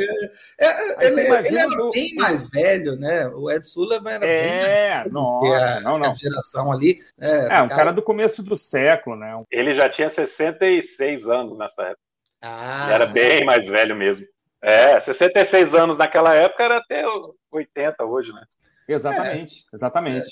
[0.60, 3.28] É, é ele, ele, era bem mais velho, né?
[3.28, 6.10] O Ed Sullivan era é, bem mais nossa, a, não, não.
[6.10, 6.98] A geração ali.
[7.20, 7.68] É, é um cara...
[7.68, 9.40] cara do começo do século, né?
[9.48, 12.02] Ele já tinha 66 anos nessa época.
[12.42, 14.26] Ah, ele era bem mais velho mesmo.
[14.60, 17.04] É, 66 anos naquela época era até
[17.52, 18.42] 80 hoje, né?
[18.88, 20.30] Exatamente, exatamente.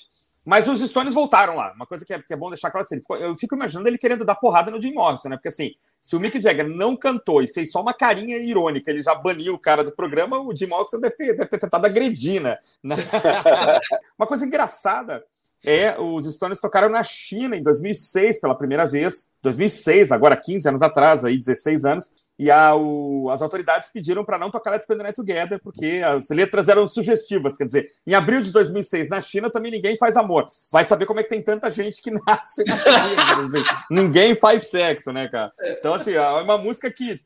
[0.49, 1.75] Mas os Stones voltaram lá.
[1.75, 4.25] Uma coisa que é, que é bom deixar claro assim, eu fico imaginando ele querendo
[4.25, 5.37] dar porrada no Jim Morrison, né?
[5.37, 9.03] Porque assim, se o Mick Jagger não cantou e fez só uma carinha irônica, ele
[9.03, 12.41] já baniu o cara do programa, o Jim Morrison deve ter, deve ter tentado agredir,
[12.41, 12.57] né?
[14.19, 15.23] uma coisa engraçada
[15.65, 19.31] é os Stones tocaram na China em 2006 pela primeira vez.
[19.43, 22.13] 2006, agora 15 anos atrás, aí 16 anos.
[22.39, 26.01] E a, o, as autoridades pediram para não tocar Let's Spend the Night Together, porque
[26.05, 27.57] as letras eram sugestivas.
[27.57, 30.47] Quer dizer, em abril de 2006, na China, também ninguém faz amor.
[30.73, 33.43] Vai saber como é que tem tanta gente que nasce na China.
[33.43, 35.53] Assim, ninguém faz sexo, né, cara?
[35.79, 37.19] Então, assim, é uma música que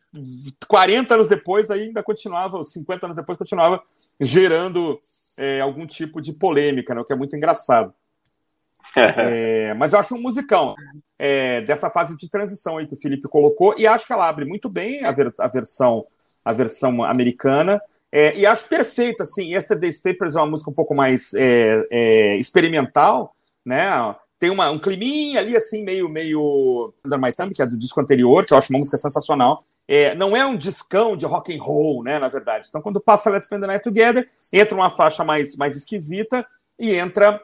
[0.66, 3.82] 40 anos depois ainda continuava, 50 anos depois continuava
[4.18, 4.98] gerando
[5.38, 7.92] é, algum tipo de polêmica, né, o que é muito engraçado.
[8.94, 10.74] É, mas eu acho um musicão
[11.18, 14.44] é, dessa fase de transição aí que o Felipe colocou, e acho que ela abre
[14.44, 16.06] muito bem a, ver, a versão
[16.44, 17.80] a versão americana.
[18.10, 22.36] É, e acho perfeito, assim, Yesterday's Papers é uma música um pouco mais é, é,
[22.36, 24.14] experimental, né?
[24.38, 28.00] Tem uma, um climinha ali, assim, meio, meio Under My Thumb, que é do disco
[28.00, 29.62] anterior, que eu acho uma música sensacional.
[29.86, 32.66] É, não é um discão de rock and roll, né, na verdade.
[32.68, 36.44] Então, quando passa Let's Spend the Night Together, entra uma faixa mais, mais esquisita
[36.78, 37.40] e entra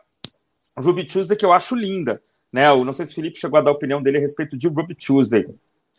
[0.80, 2.20] Ruby Tuesday, que eu acho linda.
[2.52, 2.68] Né?
[2.68, 4.68] Eu não sei se o Felipe chegou a dar a opinião dele a respeito de
[4.68, 5.46] Ruby Tuesday.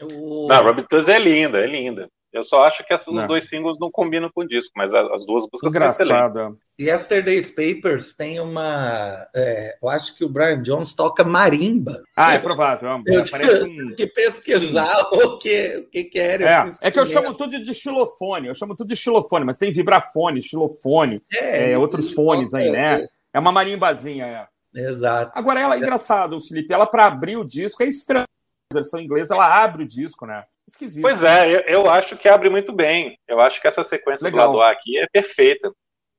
[0.02, 0.48] O...
[0.48, 2.10] Não, Ruby Tuesday é linda, é linda.
[2.32, 5.46] Eu só acho que esses dois singles não combinam com o disco, mas as duas
[5.52, 6.06] músicas Engraçada.
[6.06, 6.60] são excelentes.
[6.80, 9.28] Yesterday's Papers tem uma.
[9.36, 12.04] É, eu acho que o Brian Jones toca marimba.
[12.15, 12.88] Ah, é provável.
[12.88, 13.96] É eu parece um...
[13.96, 16.42] que pesquisar o que, o que quer.
[16.42, 19.72] É, é que eu chamo tudo de xilofone, eu chamo tudo de xilofone, mas tem
[19.72, 23.08] vibrafone, xilofone, é, é, outros fones aí, né?
[23.34, 24.48] É uma marimbazinha, é.
[24.73, 25.32] Exato.
[25.36, 26.73] Agora, ela é engraçado, Felipe.
[26.73, 28.25] Ela, para abrir o disco, é estranha.
[28.71, 30.45] A versão inglesa, ela abre o disco, né?
[30.67, 31.01] Esquisito.
[31.01, 33.17] Pois é, eu, eu acho que abre muito bem.
[33.27, 34.51] Eu acho que essa sequência legal.
[34.51, 35.71] do lado A aqui é perfeita.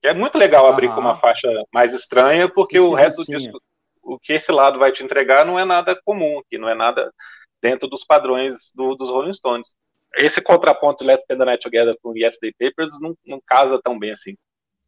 [0.02, 0.94] É muito legal abrir Aham.
[0.96, 3.60] com uma faixa mais estranha, porque o resto do disco,
[4.02, 7.12] o que esse lado vai te entregar não é nada comum, que não é nada
[7.62, 9.74] dentro dos padrões do, dos Rolling Stones.
[10.16, 13.98] Esse contraponto de Let's Spend the Night Together com Yesterday Papers não, não casa tão
[13.98, 14.34] bem assim.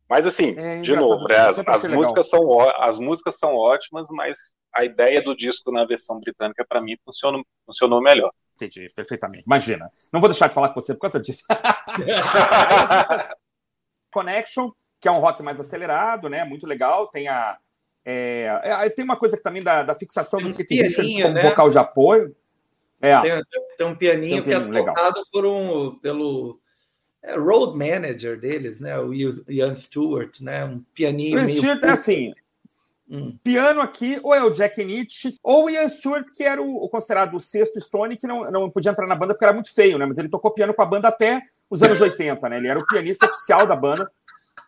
[0.09, 4.57] Mas assim, é, de novo, né, as, as músicas são, as músicas são ótimas, mas
[4.75, 8.31] a ideia do disco na versão britânica, para mim, funcionou, funcionou melhor.
[8.55, 9.45] Entendi, perfeitamente.
[9.45, 9.91] Imagina.
[10.13, 11.45] Não vou deixar de falar com você por causa disso.
[14.13, 16.45] Connection, que é um rock mais acelerado, né?
[16.45, 17.09] Muito legal.
[17.09, 17.59] Tem a.
[18.05, 21.43] É, é tem uma coisa que também da, da fixação do Kate Richards como né?
[21.43, 22.37] vocal de apoio.
[23.01, 23.21] É.
[23.21, 23.43] Tem,
[23.77, 26.61] tem, um pianinho, tem um pianinho que é tocado por um, pelo
[27.37, 28.99] road manager deles, né?
[28.99, 30.65] O Ian Stewart, né?
[30.65, 31.37] Um pianinho.
[31.37, 32.35] O Ian Stewart é assim.
[33.09, 33.37] Hum.
[33.45, 36.89] Piano aqui, ou é o Jack Nietzsche, ou o Ian Stewart, que era o, o,
[36.89, 39.99] considerado o sexto Stone, que não, não podia entrar na banda porque era muito feio,
[39.99, 40.07] né?
[40.07, 42.57] Mas ele tocou piano com a banda até os anos 80, né?
[42.57, 44.11] Ele era o pianista oficial da banda,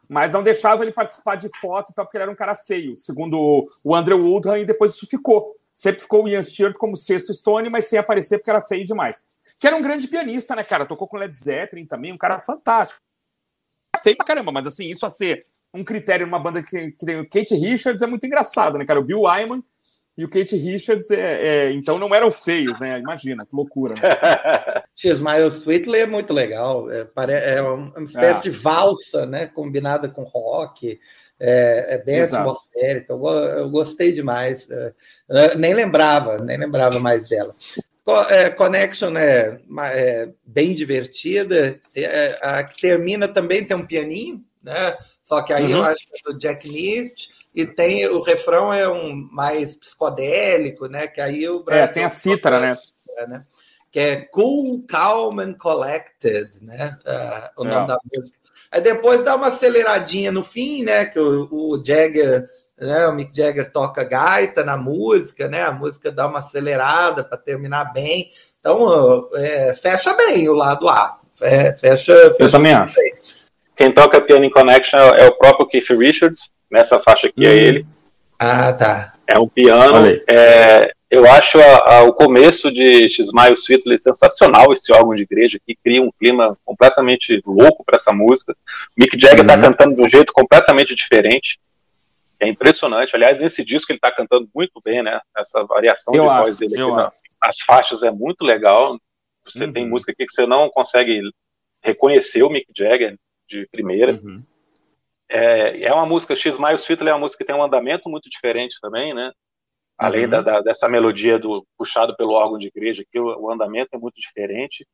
[0.09, 2.99] mas não deixava ele participar de foto e tal, porque ele era um cara feio,
[2.99, 5.57] segundo o Andrew Woodham, e depois isso ficou.
[5.74, 9.24] Sempre ficou o Ian Stewart como sexto Stone, mas sem aparecer porque era feio demais.
[9.58, 10.87] Que era um grande pianista, né, cara?
[10.87, 13.00] Tocou com Led Zeppelin também, um cara fantástico.
[14.02, 17.18] Feio pra caramba, mas assim, isso a ser um critério numa banda que, que tem
[17.18, 19.00] o Kate Richards é muito engraçado, né, cara?
[19.00, 19.62] O Bill Wyman
[20.16, 23.00] e o Kate Richards, é, é, então não eram feios, né?
[23.00, 23.94] Imagina, que loucura.
[24.00, 24.82] Né?
[24.94, 27.08] Smile Sweetly é muito legal, é,
[27.56, 28.42] é uma espécie é.
[28.42, 29.46] de valsa, né?
[29.46, 31.00] Combinada com rock,
[31.40, 32.51] é, é bem Exato.
[32.51, 33.12] atmosférica.
[33.12, 37.55] Eu, eu, gostei demais, é, nem lembrava, nem lembrava mais dela.
[38.29, 39.59] É, Connection é,
[39.92, 44.97] é, bem divertida, é, a que termina também tem um pianinho, né?
[45.23, 45.79] Só que aí uhum.
[45.79, 50.87] eu acho que é do Jack Nietzsche e tem o refrão é um mais psicodélico,
[50.87, 51.07] né?
[51.07, 52.77] Que aí o É, tem a cítara, né?
[53.27, 53.44] né?
[53.94, 56.98] Que é Cool, Calm and Collected, né?
[57.07, 57.87] Uh, o nome é.
[57.87, 58.37] da música.
[58.72, 61.04] Aí depois dá uma aceleradinha no fim, né?
[61.04, 62.44] Que o, o Jagger,
[62.76, 63.07] né?
[63.07, 65.62] O Mick Jagger toca gaita na música, né?
[65.62, 68.28] A música dá uma acelerada para terminar bem.
[68.59, 71.20] Então é, fecha bem o lado A.
[71.33, 72.96] Fecha, fecha Eu também acho.
[72.96, 73.14] Bem.
[73.76, 76.50] Quem toca piano em Connection é o próprio Keith Richards.
[76.68, 77.52] Nessa faixa aqui é hum.
[77.52, 77.87] é ele.
[78.40, 79.14] Ah, tá.
[79.24, 80.04] É um piano.
[80.28, 85.61] É, Eu acho a, a, o começo de Smile Sweetly sensacional, esse órgão de igreja
[85.64, 88.53] que cria um clima completamente louco para essa música.
[88.96, 89.61] Mick Jagger está uhum.
[89.61, 91.61] cantando de um jeito completamente diferente.
[92.40, 93.14] É impressionante.
[93.14, 95.20] Aliás, nesse disco ele está cantando muito bem, né?
[95.38, 98.98] Essa variação eu de acho, voz dele aqui na, as faixas é muito legal.
[99.46, 99.72] Você uhum.
[99.72, 101.20] tem música aqui que você não consegue
[101.81, 103.16] reconhecer o Mick Jagger
[103.48, 104.14] de primeira.
[104.14, 104.42] Uhum.
[105.29, 108.29] É, é uma música, X Miles Sweetly é uma música que tem um andamento muito
[108.29, 109.31] diferente também, né?
[109.96, 110.30] Além uhum.
[110.30, 113.98] da, da, dessa melodia do puxado pelo órgão de igreja, que o, o, andamento é
[113.98, 114.87] muito diferente.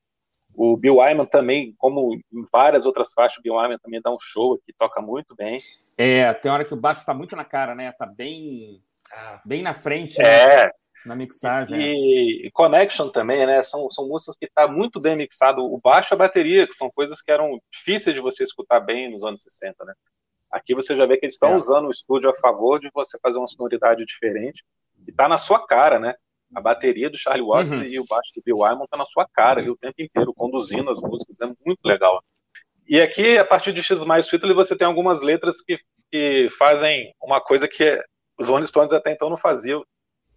[0.54, 4.18] O Bill Wyman também, como em várias outras faixas, o Bill Wyman também dá um
[4.20, 5.56] show aqui, toca muito bem.
[5.96, 7.90] É, tem hora que o baixo está muito na cara, né?
[7.92, 8.82] Tá bem,
[9.12, 9.40] ah.
[9.44, 10.20] bem na frente.
[10.20, 10.66] É.
[10.66, 10.70] Né?
[11.06, 11.80] Na mixagem.
[11.80, 13.62] E, e, Connection também, né?
[13.62, 15.64] São, são músicas que tá muito bem mixado.
[15.64, 19.10] O baixo e a bateria, que são coisas que eram difíceis de você escutar bem
[19.10, 19.94] nos anos 60, né?
[20.50, 21.56] Aqui você já vê que eles estão é.
[21.56, 24.62] usando o estúdio a favor de você fazer uma sonoridade diferente
[25.10, 26.14] e tá na sua cara, né?
[26.54, 27.82] A bateria do Charlie Watts uhum.
[27.82, 30.90] e o baixo do Bill Wyman tá na sua cara ali o tempo inteiro, conduzindo
[30.90, 32.22] as músicas, é muito legal.
[32.88, 35.76] E aqui, a partir de X Mais Sweetly, você tem algumas letras que,
[36.10, 38.00] que fazem uma coisa que
[38.38, 39.84] os Rolling Stones até então não faziam,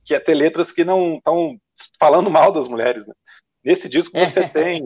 [0.05, 1.57] que é ter letras que não estão
[1.99, 3.07] falando mal das mulheres.
[3.07, 3.13] Né?
[3.63, 4.85] Nesse disco você tem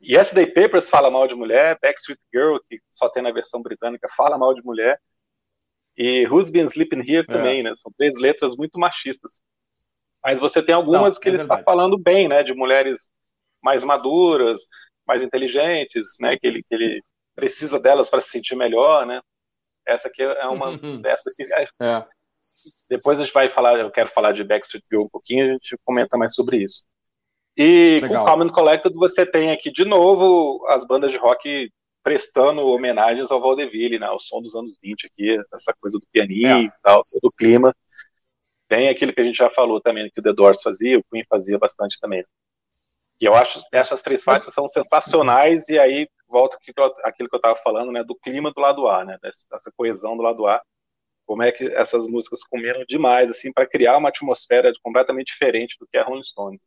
[0.00, 4.38] Yesterday Papers fala mal de mulher, Backstreet Girl, que só tem na versão britânica, fala
[4.38, 4.98] mal de mulher,
[5.96, 7.32] e Who's Been Sleeping Here é.
[7.32, 7.72] também, né?
[7.74, 9.40] São três letras muito machistas.
[10.22, 12.42] Mas você tem algumas São, que é ele está falando bem, né?
[12.42, 13.10] De mulheres
[13.62, 14.62] mais maduras,
[15.06, 16.36] mais inteligentes, né?
[16.38, 17.02] Que ele, que ele
[17.34, 19.20] precisa delas para se sentir melhor, né?
[19.86, 21.66] Essa aqui é uma dessa que é.
[21.82, 22.06] é.
[22.90, 25.76] Depois a gente vai falar, eu quero falar de Backstreet Girl um pouquinho, a gente
[25.84, 26.84] comenta mais sobre isso.
[27.56, 28.24] E Legal.
[28.24, 31.70] com Common Collected você tem aqui de novo as bandas de rock
[32.06, 34.08] prestando homenagens ao Valdeville, né?
[34.10, 36.60] O som dos anos 20 aqui, essa coisa do pianinho é.
[36.60, 37.74] e tal, todo o clima.
[38.68, 41.24] Tem aquilo que a gente já falou também, que o The Doors fazia, o Queen
[41.28, 42.24] fazia bastante também.
[43.20, 46.56] E eu acho que essas três faixas são sensacionais, e aí volta
[47.02, 48.04] aquilo que eu estava falando, né?
[48.04, 49.18] Do clima do lado A, né?
[49.20, 50.62] Dessa coesão do lado A.
[51.26, 55.88] Como é que essas músicas combinam demais, assim, para criar uma atmosfera completamente diferente do
[55.88, 56.62] que é Rolling Stones.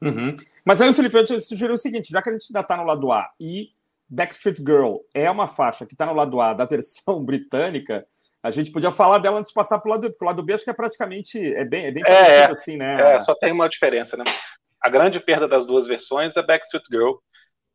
[0.00, 0.34] Uhum.
[0.64, 2.84] Mas aí, Felipe, eu te sugiro o seguinte: já que a gente ainda está no
[2.84, 3.78] lado A e
[4.10, 8.04] Backstreet Girl é uma faixa que está no lado A da versão britânica,
[8.42, 10.42] a gente podia falar dela antes de passar para o lado B, porque o lado
[10.42, 13.14] B acho que é praticamente é bem, é bem é, parecido é, assim, né?
[13.14, 14.24] É, só tem uma diferença, né?
[14.80, 17.16] A grande perda das duas versões é Backstreet Girl.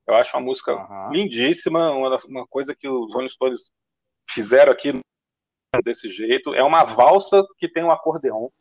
[0.07, 1.11] Eu acho uma música uhum.
[1.11, 3.71] lindíssima, uma, uma coisa que os Rolling Stones
[4.29, 4.93] fizeram aqui
[5.83, 6.53] desse jeito.
[6.55, 8.51] É uma valsa que tem um acordeão.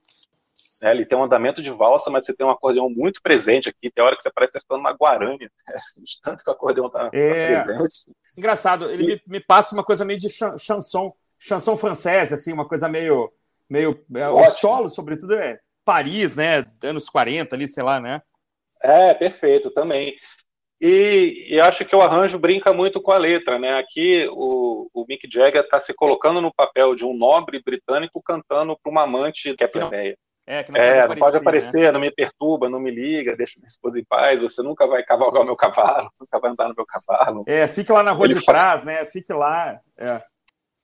[0.82, 0.90] Né?
[0.90, 3.90] Ele tem um andamento de valsa, mas você tem um acordeão muito presente aqui.
[3.90, 5.48] Tem hora que você parece estar uma guarani, né?
[5.98, 7.56] de tanto que o acordeão está é...
[7.56, 8.16] tá presente.
[8.36, 9.06] Engraçado, ele e...
[9.06, 13.32] me, me, passa uma coisa meio de chanson, chanson francesa, assim, uma coisa meio.
[13.68, 16.64] meio é, o solo, sobretudo, é Paris, né?
[16.82, 18.22] Anos 40 ali, sei lá, né?
[18.82, 20.14] É, perfeito, também.
[20.80, 23.78] E, e, acho que o arranjo brinca muito com a letra, né?
[23.78, 28.76] Aqui o, o Mick Jagger está se colocando no papel de um nobre britânico cantando
[28.76, 30.18] para uma amante que é plebeia.
[30.46, 31.92] É, que não pode, é, aparecer, não pode aparecer, né?
[31.92, 35.42] não me perturba, não me liga, deixa minha esposa em paz, você nunca vai cavalgar
[35.42, 37.44] o meu cavalo, nunca vai andar no meu cavalo.
[37.46, 38.58] É, fique lá na rua ele de fala...
[38.58, 39.06] trás, né?
[39.06, 39.80] Fique lá.
[39.96, 40.22] É.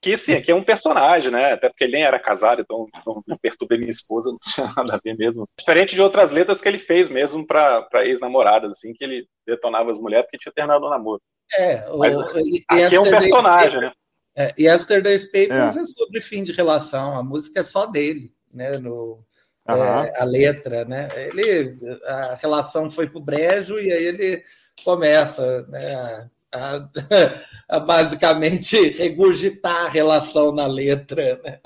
[0.02, 1.52] Que sim, aqui é um personagem, né?
[1.52, 2.86] Até porque ele nem era casado, então
[3.26, 5.46] não perturbei minha esposa, não tinha nada a ver mesmo.
[5.58, 9.98] Diferente de outras letras que ele fez mesmo para ex-namoradas, assim, que ele detonava as
[9.98, 11.20] mulheres porque tinha terminado o namoro.
[11.54, 13.92] É, o, Mas, aqui é um personagem, né?
[14.34, 15.80] É, Yesterday's Papers é.
[15.80, 18.78] é sobre fim de relação, a música é só dele, né?
[18.78, 19.22] No,
[19.74, 20.04] uhum.
[20.04, 21.08] é, a letra, né?
[21.14, 24.42] Ele, a relação foi pro brejo e aí ele
[24.84, 26.28] começa, né?
[26.52, 26.86] A,
[27.68, 31.58] a, basicamente regurgitar a relação na letra, né?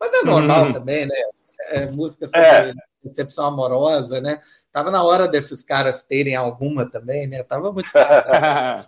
[0.00, 0.72] Mas é normal uhum.
[0.72, 1.14] também, né?
[1.70, 2.72] É, música sobre é.
[3.04, 4.40] decepção amorosa, né?
[4.72, 7.42] Tava na hora desses caras terem alguma também, né?
[7.42, 8.82] Tava muito ah,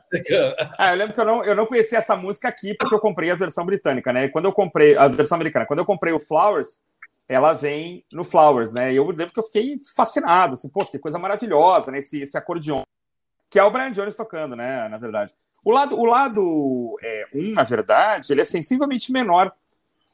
[0.90, 3.34] eu lembro que eu não, eu não conhecia essa música aqui porque eu comprei a
[3.34, 4.24] versão britânica, né?
[4.24, 6.82] E quando eu comprei a versão americana, quando eu comprei o Flowers,
[7.28, 8.92] ela vem no Flowers, né?
[8.92, 11.98] E eu lembro que eu fiquei fascinado, assim, poxa, que coisa maravilhosa, né?
[11.98, 12.82] Esse, esse acordeon,
[13.50, 14.88] que é o Brian Jones tocando, né?
[14.88, 15.34] Na verdade.
[15.64, 19.50] O lado, o lado é, um, na verdade, ele é sensivelmente menor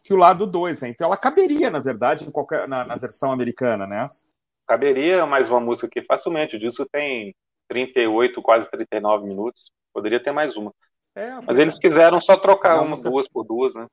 [0.05, 0.88] que o lado 2, né?
[0.88, 4.09] Então ela caberia, na verdade, em qualquer, na, na, versão americana, né?
[4.66, 6.55] Caberia mais uma música aqui facilmente.
[6.55, 7.35] O disco tem
[7.68, 9.73] 38, quase 39 minutos.
[9.92, 10.73] Poderia ter mais uma.
[11.16, 13.87] É, Mas eles quiseram só trocar umas duas por duas, né?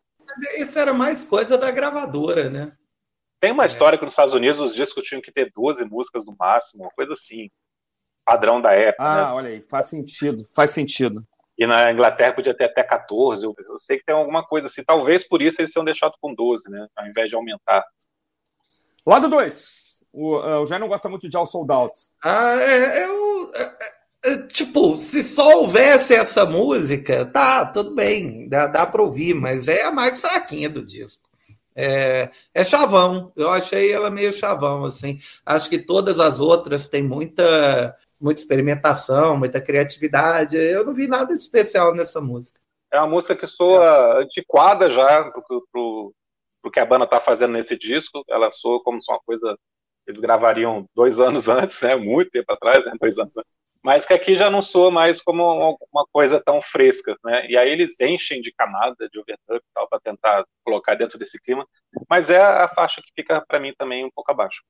[0.59, 2.71] Isso era mais coisa da gravadora, né?
[3.39, 3.67] Tem uma é.
[3.67, 6.91] história que nos Estados Unidos os discos tinham que ter 12 músicas no máximo, uma
[6.91, 7.49] coisa assim.
[8.25, 9.03] Padrão da época.
[9.03, 9.33] Ah, né?
[9.33, 11.25] olha aí, faz sentido, faz sentido.
[11.57, 13.45] E na Inglaterra podia ter até 14.
[13.45, 14.83] Eu, eu sei que tem alguma coisa assim.
[14.83, 16.87] Talvez por isso eles tenham deixado com 12, né?
[16.95, 17.83] Ao invés de aumentar.
[19.05, 20.05] Lado 2.
[20.13, 21.97] O, o Jair não gosta muito de All Sold Out.
[22.23, 23.77] Ah, é, eu, é,
[24.25, 29.67] é, tipo, se só houvesse essa música, tá, tudo bem, dá, dá para ouvir, mas
[29.67, 31.26] é a mais fraquinha do disco.
[31.79, 35.19] É, é chavão, eu achei ela meio chavão, assim.
[35.45, 40.57] Acho que todas as outras têm muita, muita experimentação, muita criatividade.
[40.57, 42.59] Eu não vi nada de especial nessa música.
[42.91, 47.77] É uma música que soa antiquada já pro, pro que a banda tá fazendo nesse
[47.77, 48.23] disco.
[48.27, 49.55] Ela soa como se uma coisa
[50.07, 51.95] eles gravariam dois anos antes, né?
[51.95, 53.55] Muito tempo atrás, né, dois anos antes.
[53.83, 57.47] Mas que aqui já não soa mais como uma coisa tão fresca, né?
[57.49, 61.39] E aí eles enchem de camada, de overdub e tal, para tentar colocar dentro desse
[61.41, 61.65] clima.
[62.09, 64.63] Mas é a faixa que fica, para mim, também um pouco abaixo.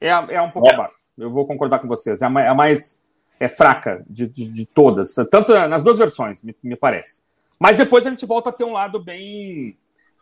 [0.00, 0.74] É, é um pouco é.
[0.74, 0.96] abaixo.
[1.16, 2.22] Eu vou concordar com vocês.
[2.22, 3.04] É a mais, é, a mais
[3.38, 7.24] é fraca de, de, de, todas, tanto nas duas versões, me, me, parece.
[7.58, 9.76] Mas depois a gente volta a ter um lado bem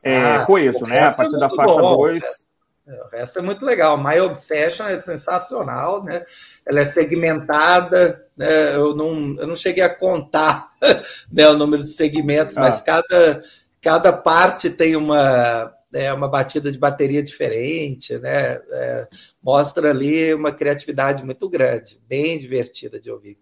[0.05, 1.01] é, ah, coeso, né?
[1.01, 2.50] A partir da faixa 2.
[2.99, 3.97] O resto é muito legal.
[3.97, 6.25] My Obsession é sensacional, né?
[6.67, 8.75] Ela é segmentada, né?
[8.75, 10.69] Eu não, eu não cheguei a contar
[11.31, 12.63] né, o número de segmentos, ah.
[12.63, 13.43] mas cada,
[13.81, 18.55] cada parte tem uma, é, uma batida de bateria diferente, né?
[18.55, 19.09] É,
[19.43, 23.39] mostra ali uma criatividade muito grande, bem divertida de ouvir.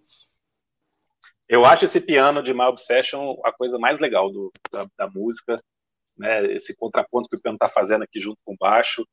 [1.48, 5.58] Eu acho esse piano de My Obsession a coisa mais legal do, da, da música,
[6.16, 6.52] né?
[6.52, 9.06] Esse contraponto que o piano está fazendo aqui junto com o baixo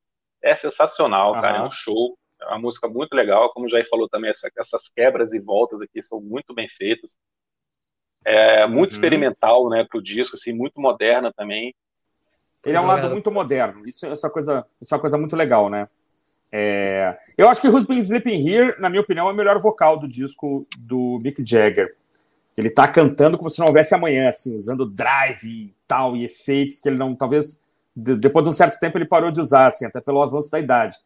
[0.45, 1.41] é sensacional, uhum.
[1.41, 4.47] cara, é um show, é uma música muito legal, como o Jair falou também, essa,
[4.58, 7.17] essas quebras e voltas aqui são muito bem feitas,
[8.23, 8.95] é muito uhum.
[8.95, 11.73] experimental, né, pro disco, assim, muito moderna também.
[12.63, 15.17] Ele é um lado muito moderno, isso, isso, é, uma coisa, isso é uma coisa
[15.17, 15.88] muito legal, né.
[16.51, 17.17] É...
[17.38, 20.08] Eu acho que Who's Been Sleeping Here, na minha opinião, é o melhor vocal do
[20.08, 21.95] disco do Mick Jagger.
[22.55, 26.79] Ele tá cantando como se não houvesse amanhã, assim, usando drive e tal, e efeitos
[26.79, 27.64] que ele não, talvez
[27.95, 30.97] depois de um certo tempo ele parou de usar, assim, até pelo avanço da idade.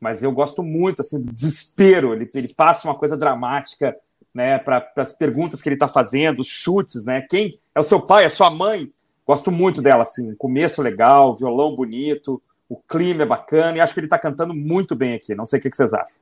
[0.00, 2.12] Mas eu gosto muito, assim, do desespero.
[2.12, 3.96] Ele, ele passa uma coisa dramática,
[4.34, 7.20] né, para as perguntas que ele está fazendo, os chutes, né?
[7.28, 8.90] Quem é o seu pai, é sua mãe?
[9.26, 14.00] Gosto muito dela, assim, começo legal, violão bonito, o clima é bacana e acho que
[14.00, 15.34] ele está cantando muito bem aqui.
[15.34, 16.16] Não sei o que vocês acham.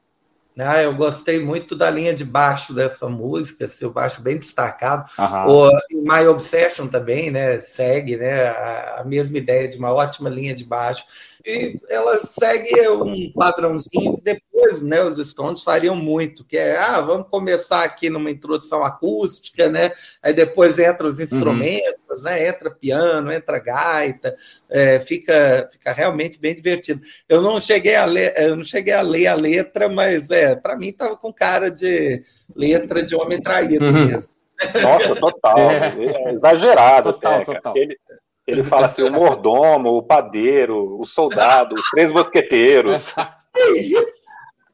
[0.59, 5.09] Ah, eu gostei muito da linha de baixo dessa música, seu baixo bem destacado.
[5.49, 7.61] O My Obsession também, né?
[7.63, 11.05] Segue né, a, a mesma ideia de uma ótima linha de baixo.
[11.47, 17.01] E ela segue um padrãozinho que depois né, os Stones fariam muito, que é, ah,
[17.01, 19.93] vamos começar aqui numa introdução acústica, né?
[20.23, 22.00] Aí depois entra os instrumentos, uhum.
[22.23, 22.49] Né?
[22.49, 24.37] Entra piano, entra gaita,
[24.71, 27.01] é, fica, fica realmente bem divertido.
[27.29, 30.77] Eu não cheguei a ler, eu não cheguei a ler a letra, mas é, para
[30.77, 32.23] mim estava com cara de
[32.55, 34.07] letra de homem traído uhum.
[34.07, 34.33] mesmo.
[34.83, 35.57] Nossa, total.
[35.71, 36.29] É.
[36.29, 37.13] é exagerado.
[37.13, 37.73] Total, até, total.
[37.77, 37.97] Ele,
[38.47, 43.15] ele fala assim: o mordomo, o padeiro, o soldado, os três mosqueteiros.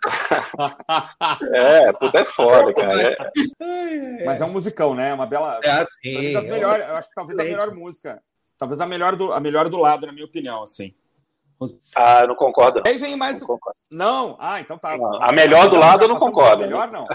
[1.54, 3.02] é, tudo é foda, cara.
[3.60, 4.24] É.
[4.24, 5.12] Mas é um musicão, né?
[5.12, 5.60] Uma bela.
[5.62, 6.32] É assim.
[6.32, 8.20] Das melhores, eu acho que talvez a melhor música.
[8.58, 10.94] Talvez a melhor, do, a melhor do lado, na minha opinião, assim.
[11.94, 12.82] Ah, eu não concordo.
[12.86, 13.40] Aí vem mais.
[13.40, 13.58] Não,
[13.90, 14.36] não?
[14.38, 14.96] ah, então tá.
[14.96, 16.64] Não, a melhor do lado eu não concordo.
[16.64, 17.06] A melhor não.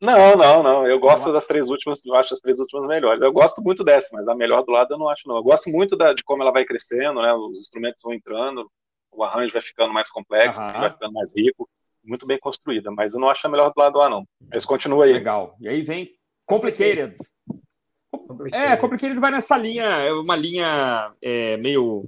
[0.00, 0.86] Não, não, não.
[0.86, 3.20] Eu gosto das três últimas, eu acho as três últimas melhores.
[3.20, 5.36] Eu gosto muito dessa, mas a melhor do lado eu não acho, não.
[5.36, 7.32] Eu gosto muito da, de como ela vai crescendo, né?
[7.34, 8.70] Os instrumentos vão entrando,
[9.10, 10.72] o arranjo vai ficando mais complexo, uhum.
[10.72, 11.68] vai ficando mais rico,
[12.04, 14.26] muito bem construída, mas eu não acho a melhor do lado lá, não.
[14.52, 15.12] Mas continua aí.
[15.12, 15.56] Legal.
[15.60, 16.18] E aí vem
[16.48, 17.14] Complicated.
[18.52, 22.06] É, Complicated vai nessa linha, é uma linha é, meio.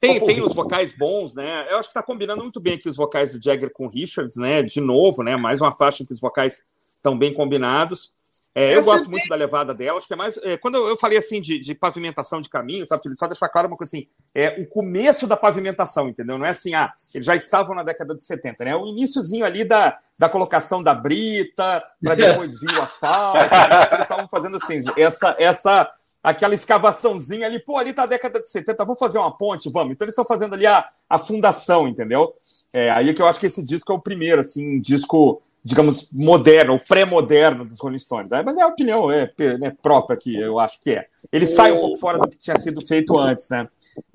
[0.00, 1.66] Tem, tem os vocais bons, né?
[1.70, 4.62] Eu acho que tá combinando muito bem aqui os vocais do Jagger com Richards, né?
[4.62, 5.36] De novo, né?
[5.36, 8.14] Mais uma faixa que os vocais estão bem combinados.
[8.54, 9.96] É, eu gosto muito da levada dela.
[9.96, 10.36] Acho que é mais.
[10.38, 13.76] É, quando eu, falei assim de, de, pavimentação de caminho, sabe, só deixar claro uma
[13.76, 16.36] coisa assim: é o começo da pavimentação, entendeu?
[16.36, 18.72] Não é assim, ah, eles já estavam na década de 70, né?
[18.72, 23.38] É o iníciozinho ali da, da colocação da brita, para depois vir o asfalto.
[23.38, 23.88] né?
[23.90, 25.90] Eles estavam fazendo assim, essa, essa,
[26.22, 29.92] aquela escavaçãozinha ali, pô, ali tá a década de 70, vamos fazer uma ponte, vamos.
[29.94, 32.34] Então eles estão fazendo ali a, a fundação, entendeu?
[32.70, 36.10] É, aí que eu acho que esse disco é o primeiro, assim, um disco digamos,
[36.12, 38.30] moderno, ou pré-moderno dos Rolling Stones.
[38.30, 38.42] Né?
[38.44, 41.06] Mas é a opinião é, é, própria que eu acho que é.
[41.32, 43.68] Ele sai um pouco fora do que tinha sido feito antes, né?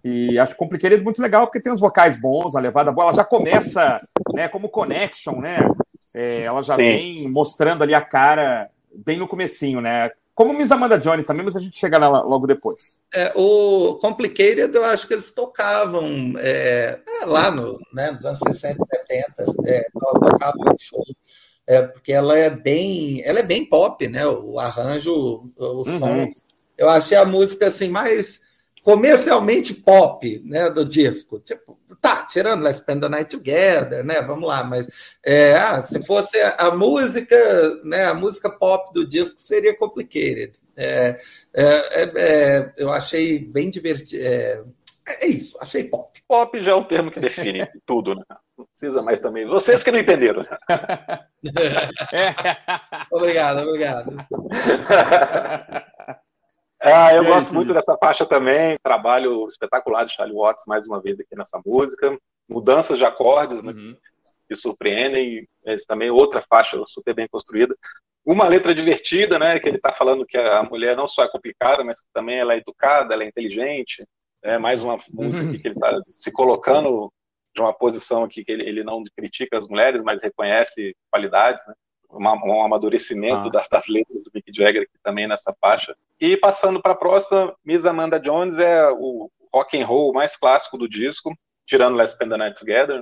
[0.03, 3.23] E acho Complicated muito legal, porque tem os vocais bons, a levada boa, ela já
[3.23, 3.97] começa
[4.33, 5.59] né, como connection, né?
[6.13, 6.89] É, ela já Sim.
[6.89, 10.11] vem mostrando ali a cara bem no comecinho, né?
[10.37, 13.01] Como Miss Amanda Jones também, mas a gente chega lá logo depois.
[13.11, 16.05] É, o Complicated, eu acho que eles tocavam
[16.37, 18.97] é, é lá no, né, nos anos 60 e
[19.43, 21.17] 70, é, tocavam em shows,
[21.65, 24.27] é, porque ela é bem, ela é bem pop, né?
[24.27, 25.97] O arranjo, o uhum.
[25.97, 26.27] som.
[26.77, 28.39] Eu achei a música assim mais
[28.83, 31.39] comercialmente pop, né, do disco.
[31.39, 34.87] Tipo, tá, tirando Let's Spend the Night Together, né, vamos lá, mas
[35.25, 37.35] é, ah, se fosse a música,
[37.83, 40.53] né, a música pop do disco seria Complicated.
[40.75, 41.19] É,
[41.53, 44.23] é, é, é eu achei bem divertido.
[44.23, 44.63] É,
[45.07, 46.21] é, isso, achei pop.
[46.27, 48.23] Pop já é um termo que define tudo, né?
[48.57, 49.45] Não precisa mais também.
[49.45, 50.43] Vocês que não entenderam.
[53.11, 54.15] obrigado, obrigado.
[56.93, 58.77] Ah, eu gosto muito dessa faixa também.
[58.83, 62.17] Trabalho espetacular de Charlie Watts mais uma vez aqui nessa música.
[62.49, 63.95] Mudanças de acordes né, uhum.
[64.47, 65.45] que surpreendem.
[65.65, 67.75] Esse também outra faixa super bem construída.
[68.25, 69.59] Uma letra divertida, né?
[69.59, 72.53] Que ele está falando que a mulher não só é complicada, mas que também ela
[72.53, 74.05] é educada, ela é inteligente.
[74.43, 75.59] É mais uma música uhum.
[75.59, 77.11] que ele está se colocando
[77.55, 81.73] de uma posição aqui que ele, ele não critica as mulheres, mas reconhece qualidades, né?
[82.09, 83.51] Um amadurecimento ah.
[83.51, 85.95] das, das, letras do Mick Jagger aqui também nessa faixa.
[86.19, 90.77] E passando para a próxima, Miss Amanda Jones é o rock and roll mais clássico
[90.77, 93.01] do disco, tirando Let's Spend the Night Together.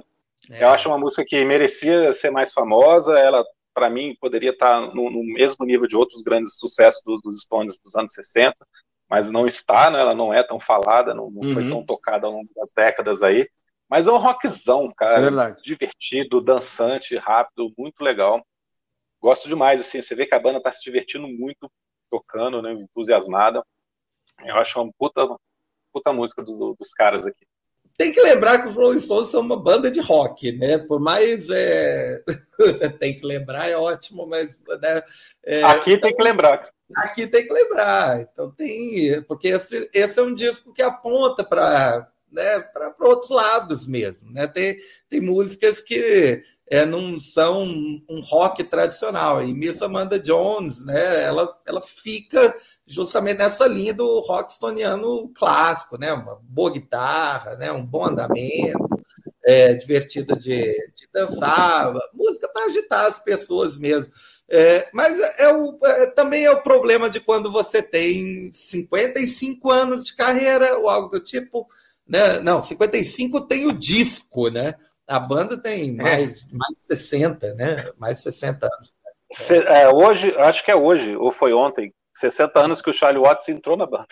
[0.49, 0.63] É.
[0.63, 3.43] Eu acho uma música que merecia ser mais famosa, ela
[3.73, 7.43] para mim poderia estar tá no, no, mesmo nível de outros grandes sucessos do, dos
[7.43, 8.55] Stones dos anos 60,
[9.09, 9.99] mas não está, né?
[9.99, 11.53] ela não é tão falada, não, não uhum.
[11.53, 13.47] foi tão tocada ao longo das décadas aí.
[13.87, 15.27] Mas é um rockzão, cara.
[15.27, 18.41] É divertido, dançante, rápido, muito legal
[19.25, 21.69] gosto demais, assim, você vê que a banda tá se divertindo muito
[22.11, 23.63] tocando, né, entusiasmada.
[24.45, 25.27] Eu acho uma puta,
[25.91, 27.43] puta música do, dos caras aqui.
[27.97, 30.77] Tem que lembrar que os Rolling Stones são uma banda de rock, né?
[30.77, 32.23] Por mais é...
[32.99, 35.01] tem que lembrar é ótimo, mas né?
[35.43, 35.63] é...
[35.63, 36.69] aqui tem que lembrar.
[36.97, 38.19] Aqui tem que lembrar.
[38.21, 43.87] Então tem, porque esse, esse é um disco que aponta para né, para outros lados
[43.87, 44.45] mesmo, né?
[44.45, 44.77] Tem,
[45.09, 47.63] tem músicas que é, não são
[48.09, 49.43] um rock tradicional.
[49.43, 52.53] E Miss Amanda Jones, né, ela, ela fica
[52.87, 56.13] justamente nessa linha do rock estoniano clássico, né?
[56.13, 57.71] Uma boa guitarra, né?
[57.71, 58.87] um bom andamento,
[59.43, 64.11] é, divertida de, de dançar, música para agitar as pessoas mesmo.
[64.47, 70.03] É, mas é o, é, também é o problema de quando você tem 55 anos
[70.03, 71.67] de carreira ou algo do tipo.
[72.07, 72.39] Né?
[72.39, 74.75] Não, 55 tem o disco, né?
[75.07, 76.55] A banda tem mais, é.
[76.55, 77.91] mais de 60, né?
[77.97, 78.93] Mais de 60 anos.
[79.31, 83.21] Se, é, hoje, acho que é hoje, ou foi ontem, 60 anos que o Charlie
[83.21, 84.07] Watts entrou na banda.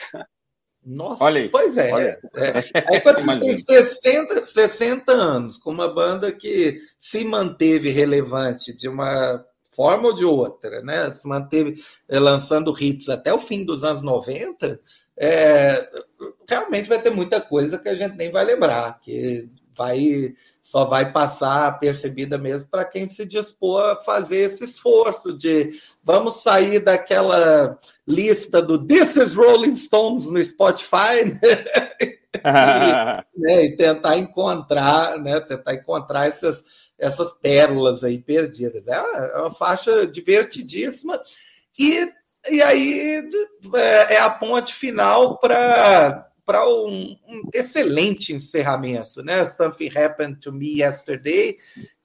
[0.85, 1.49] Nossa, Olha aí.
[1.49, 1.93] pois é.
[1.93, 2.19] Olha.
[2.35, 2.93] é.
[2.93, 8.89] Aí quando você tem 60, 60 anos com uma banda que se manteve relevante de
[8.89, 11.11] uma forma ou de outra, né?
[11.13, 14.79] Se manteve eh, lançando hits até o fim dos anos 90,
[15.17, 15.89] é,
[16.47, 21.11] realmente vai ter muita coisa que a gente nem vai lembrar, que vai só vai
[21.11, 25.71] passar percebida mesmo para quem se dispor a fazer esse esforço de
[26.03, 32.17] vamos sair daquela lista do This is Rolling Stones no Spotify né?
[33.35, 36.63] e, né, e, tentar encontrar, né, tentar encontrar essas,
[36.97, 38.87] essas pérolas aí perdidas.
[38.87, 41.21] É uma, é uma faixa divertidíssima
[41.77, 42.09] e,
[42.49, 43.29] e aí
[43.75, 49.45] é, é a ponte final para para um, um, excelente encerramento, né?
[49.45, 51.57] Something Happened to Me Yesterday,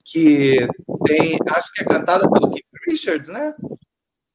[0.03, 0.67] que
[1.05, 3.53] tem, acho que é cantada pelo Keith Richards, né?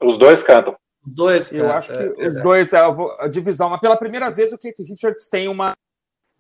[0.03, 0.77] Os dois cantam.
[1.07, 2.79] Os dois, eu acho que é, os dois é
[3.19, 5.75] a divisão, mas pela primeira vez o Keith Richards tem uma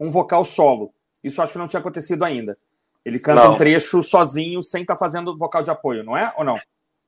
[0.00, 0.92] um vocal solo.
[1.22, 2.54] Isso acho que não tinha acontecido ainda.
[3.04, 3.54] Ele canta não.
[3.54, 6.58] um trecho sozinho, sem estar tá fazendo vocal de apoio, não é ou não?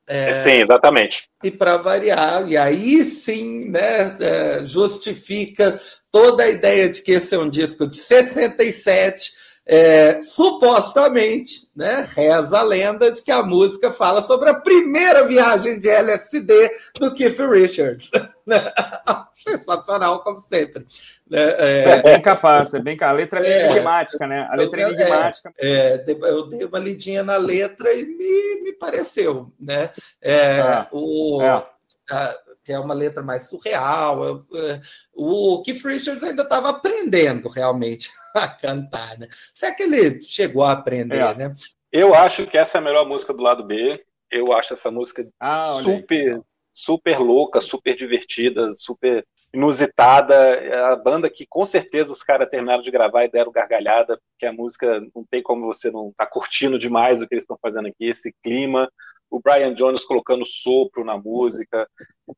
[0.07, 1.29] É, sim, exatamente.
[1.43, 5.81] E para variar, e aí sim, né, é, justifica
[6.17, 9.33] toda a ideia de que esse é um disco de 67,
[9.67, 15.79] é, supostamente, né, reza a lenda de que a música fala sobre a primeira viagem
[15.79, 18.11] de LSD do Keith Richards.
[19.35, 20.87] Sensacional, como sempre.
[21.29, 23.13] Né, é, é bem capaz, é bem capaz.
[23.13, 24.49] A letra é, enigmática, né?
[24.51, 25.53] A letra é enigmática.
[25.61, 29.91] É, eu dei uma lidinha na letra e me, me pareceu, né?
[30.23, 31.63] É, ah, o, é.
[32.11, 34.45] A, que é uma letra mais surreal.
[34.53, 34.81] É,
[35.15, 39.29] o Keith Richards ainda estava aprendendo realmente a cantar, né?
[39.55, 41.35] Se é que ele chegou a aprender, é.
[41.35, 41.55] né?
[41.93, 44.05] Eu acho que essa é a melhor música do lado B.
[44.29, 46.41] Eu acho essa música ah, super,
[46.75, 50.35] super louca, super divertida, super inusitada.
[50.35, 54.45] É a banda que com certeza os caras terminaram de gravar e deram gargalhada, porque
[54.45, 57.59] a música não tem como você não estar tá curtindo demais o que eles estão
[57.63, 58.91] fazendo aqui, esse clima
[59.31, 61.89] o Brian Jones colocando sopro na música.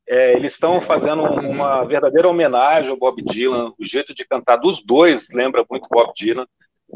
[0.07, 3.73] É, eles estão fazendo uma verdadeira homenagem ao Bob Dylan.
[3.79, 6.45] O jeito de cantar dos dois lembra muito Bob Dylan.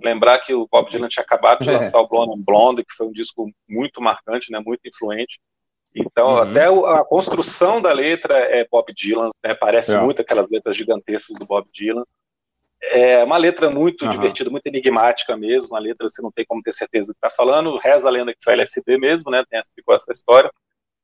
[0.03, 1.73] Lembrar que o Bob Dylan tinha acabado de é.
[1.73, 5.39] lançar o Blonde Blonde, que foi um disco muito marcante, né, muito influente.
[5.95, 6.37] Então, uhum.
[6.37, 9.99] até a construção da letra é Bob Dylan, né, parece é.
[9.99, 12.03] muito aquelas letras gigantescas do Bob Dylan.
[12.91, 14.11] É uma letra muito uhum.
[14.11, 17.29] divertida, muito enigmática mesmo, uma letra você não tem como ter certeza do que está
[17.29, 20.51] falando, reza a lenda que foi LSD mesmo, né, tem explicou essa história,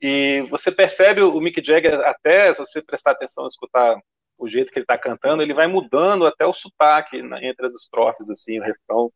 [0.01, 3.97] e você percebe o Mick Jagger, até se você prestar atenção escutar
[4.38, 7.73] o jeito que ele está cantando, ele vai mudando até o sotaque né, entre as
[7.75, 9.11] estrofes, assim, o refrão,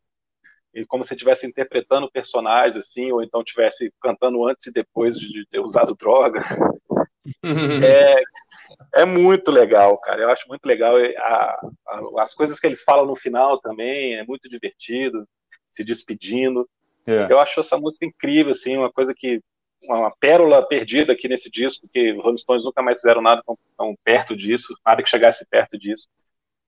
[0.74, 5.46] e como se estivesse interpretando personagens, assim, ou então estivesse cantando antes e depois de
[5.46, 6.42] ter usado droga.
[7.84, 8.22] É,
[8.94, 10.22] é muito legal, cara.
[10.22, 10.96] Eu acho muito legal.
[11.18, 15.26] A, a, as coisas que eles falam no final também é muito divertido,
[15.72, 16.68] se despedindo.
[17.06, 17.26] É.
[17.30, 19.40] Eu acho essa música incrível, assim, uma coisa que
[19.86, 23.58] uma pérola perdida aqui nesse disco, que os Rolling Stones nunca mais fizeram nada tão,
[23.76, 26.08] tão perto disso, nada que chegasse perto disso.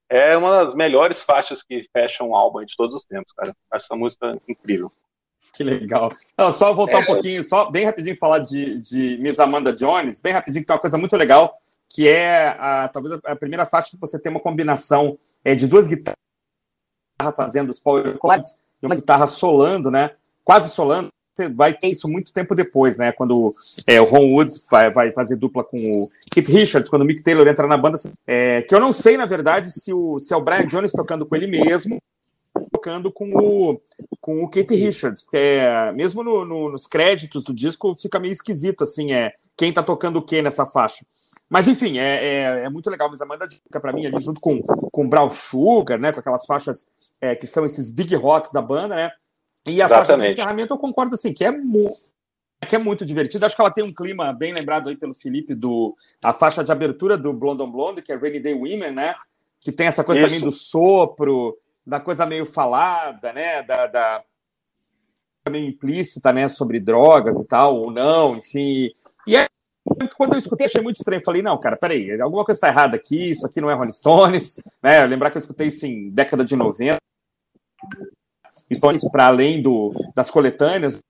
[0.08, 3.54] É uma das melhores faixas que fecham um álbum de todos os tempos, cara.
[3.70, 4.90] Acho essa música incrível.
[5.52, 6.08] Que legal.
[6.36, 7.00] Não, só voltar é.
[7.00, 10.74] um pouquinho, só bem rapidinho falar de, de Miss Amanda Jones, bem rapidinho, que tem
[10.74, 14.40] uma coisa muito legal, que é a, talvez a primeira faixa que você tem uma
[14.40, 16.16] combinação é, de duas guitarras
[17.34, 20.12] fazendo os power chords e uma guitarra solando, né?
[20.44, 23.12] Quase solando você vai ter isso muito tempo depois, né?
[23.12, 23.52] Quando
[23.86, 27.22] é, o Ron Wood vai, vai, fazer dupla com o Keith Richards, quando o Mick
[27.22, 30.36] Taylor entra na banda, é, que eu não sei, na verdade, se, o, se é
[30.36, 31.98] o Brian Jones tocando com ele mesmo,
[32.86, 33.80] tocando com o,
[34.20, 38.32] com o Keith Richards, porque é, mesmo no, no, nos créditos do disco fica meio
[38.32, 41.04] esquisito, assim, é quem tá tocando o que nessa faixa.
[41.48, 44.40] Mas enfim, é, é, é, muito legal, mas a banda dica para mim ali junto
[44.40, 48.62] com com Brown Sugar, né, com aquelas faixas é, que são esses big rocks da
[48.62, 49.10] banda, né?
[49.66, 50.06] E a Exatamente.
[50.06, 51.52] faixa de encerramento eu concordo assim, que é,
[52.68, 53.44] que é muito divertido.
[53.44, 56.70] Acho que ela tem um clima bem lembrado aí pelo Felipe do a faixa de
[56.70, 59.14] abertura do Blonde on Blonde, que é Rainy Day Women, né?
[59.60, 60.30] Que tem essa coisa Isso.
[60.30, 61.56] também do sopro,
[61.86, 63.62] da coisa meio falada, né?
[63.62, 64.24] Da, da
[65.48, 66.48] meio implícita, né?
[66.48, 68.90] Sobre drogas e tal, ou não, enfim.
[69.26, 69.46] E é
[70.16, 71.22] quando eu escutei, achei muito estranho.
[71.24, 74.60] Falei, não, cara, peraí, alguma coisa está errada aqui, isso aqui não é Rolling Stones,
[74.82, 75.04] né?
[75.04, 76.98] Lembrar que eu escutei isso em década de 90
[78.68, 81.00] histórias para além do, das coletâneas.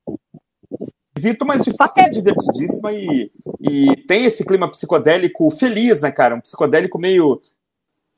[1.46, 6.34] Mas de fato é divertidíssima e, e tem esse clima psicodélico feliz, né, cara?
[6.34, 7.40] Um psicodélico meio.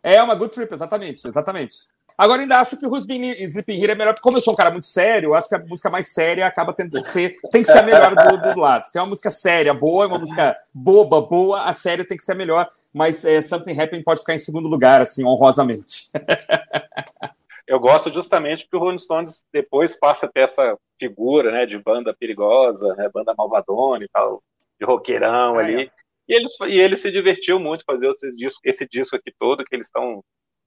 [0.03, 1.77] É uma good trip, exatamente, exatamente.
[2.17, 4.57] Agora, ainda acho que o Been Sleeping Here é melhor, porque como eu sou um
[4.57, 7.71] cara muito sério, acho que a música mais séria acaba tendo que ser, tem que
[7.71, 8.87] ser a melhor do, do lado.
[8.87, 12.33] Se tem uma música séria, boa, uma música boba, boa, a séria tem que ser
[12.33, 16.11] a melhor, mas é, Something Happen pode ficar em segundo lugar, assim, honrosamente.
[17.69, 21.79] eu gosto justamente porque o Rolling Stones depois passa a ter essa figura, né, de
[21.79, 24.43] banda perigosa, né, banda malvadona e tal,
[24.81, 25.83] de roqueirão ah, ali.
[25.83, 25.91] É.
[26.29, 29.75] E, eles, e ele se divertiu muito fazer esse disco, esse disco aqui todo, que
[29.75, 30.23] eles estão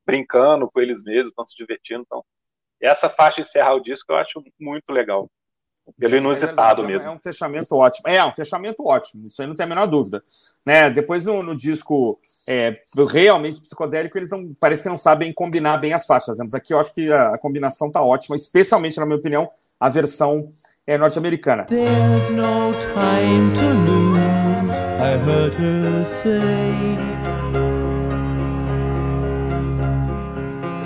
[0.06, 2.04] brincando com eles mesmos, estão se divertindo.
[2.06, 2.24] Então,
[2.82, 5.30] essa faixa encerrar o disco eu acho muito legal.
[5.99, 7.10] Pelo inusitado é, é, mesmo.
[7.10, 8.08] É um fechamento ótimo.
[8.08, 10.24] É, um fechamento ótimo, isso aí não tem a menor dúvida.
[10.66, 10.89] Né?
[10.89, 15.93] Depois no, no disco é, realmente psicodélico, eles não parece que não sabem combinar bem
[15.93, 16.38] as faixas.
[16.39, 19.49] Mas aqui eu acho que a, a combinação está ótima, especialmente, na minha opinião,
[19.80, 20.54] a versão
[20.86, 21.66] é, norte-americana.
[21.66, 27.61] There's no time to lose, I heard her say.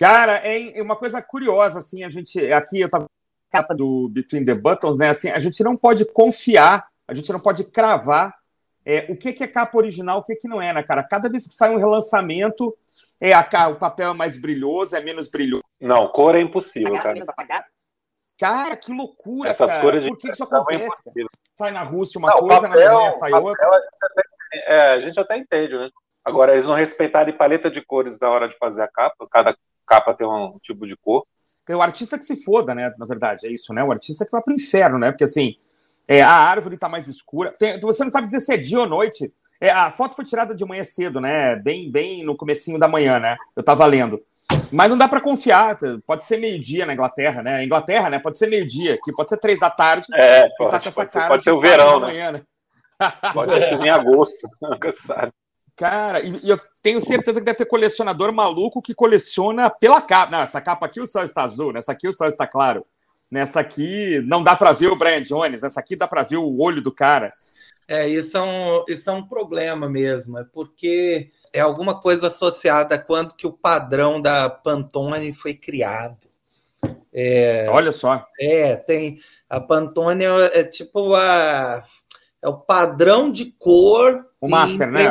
[0.00, 2.50] Cara, é uma coisa curiosa, assim, a gente.
[2.50, 3.04] Aqui eu tava
[3.50, 5.10] capa do Between the Buttons, né?
[5.10, 8.34] Assim, a gente não pode confiar, a gente não pode cravar
[8.82, 11.02] é, o que, que é capa original, o que, que não é, né, cara?
[11.02, 12.74] Cada vez que sai um relançamento,
[13.20, 15.64] é a, o papel é mais brilhoso, é menos brilhoso.
[15.78, 17.22] Não, cor é impossível, cara.
[18.38, 19.82] Cara, que loucura, Essas cara.
[19.82, 21.02] cores Por que isso é acontece?
[21.08, 21.24] É
[21.58, 23.68] sai na Rússia uma não, coisa, papel, na Alemanha sai outra.
[23.68, 24.22] A gente, até,
[24.64, 25.90] é, a gente até entende, né?
[26.24, 29.54] Agora, eles não respeitaram paleta de cores na hora de fazer a capa, cada
[29.90, 31.26] capa tem um tipo de cor.
[31.68, 32.92] O artista que se foda, né?
[32.96, 33.82] Na verdade, é isso, né?
[33.82, 35.10] O artista que vai pro inferno, né?
[35.10, 35.56] Porque assim,
[36.06, 37.52] é, a árvore está mais escura.
[37.58, 39.32] Tem, você não sabe dizer se é dia ou noite.
[39.60, 41.56] É, a foto foi tirada de manhã cedo, né?
[41.56, 43.36] Bem, bem no comecinho da manhã, né?
[43.54, 44.22] Eu estava lendo.
[44.72, 45.76] Mas não dá para confiar.
[46.06, 47.64] Pode ser meio-dia na Inglaterra, né?
[47.64, 48.18] Inglaterra, né?
[48.18, 50.06] Pode ser meio-dia, que pode ser três da tarde.
[50.14, 52.06] É, tá pode, tá pode, ser, pode ser o verão, né?
[52.06, 52.42] Manhã, né?
[53.32, 55.32] Pode ser em agosto, nunca sabe.
[55.80, 60.30] Cara, e, e, eu tenho certeza que deve ter colecionador maluco que coleciona pela capa.
[60.30, 62.84] Não, essa capa aqui o céu está azul, nessa aqui o céu está claro.
[63.32, 66.60] Nessa aqui não dá para ver o Brian Jones, nessa aqui dá para ver o
[66.60, 67.30] olho do cara.
[67.88, 72.96] É, isso é, um, isso é um problema mesmo, é porque é alguma coisa associada
[72.96, 76.28] a quando que o padrão da Pantone foi criado.
[77.10, 78.22] É, Olha só.
[78.38, 79.18] É, tem.
[79.48, 81.82] A Pantone é, é tipo a.
[82.42, 84.26] É o padrão de cor.
[84.40, 85.04] O master, né?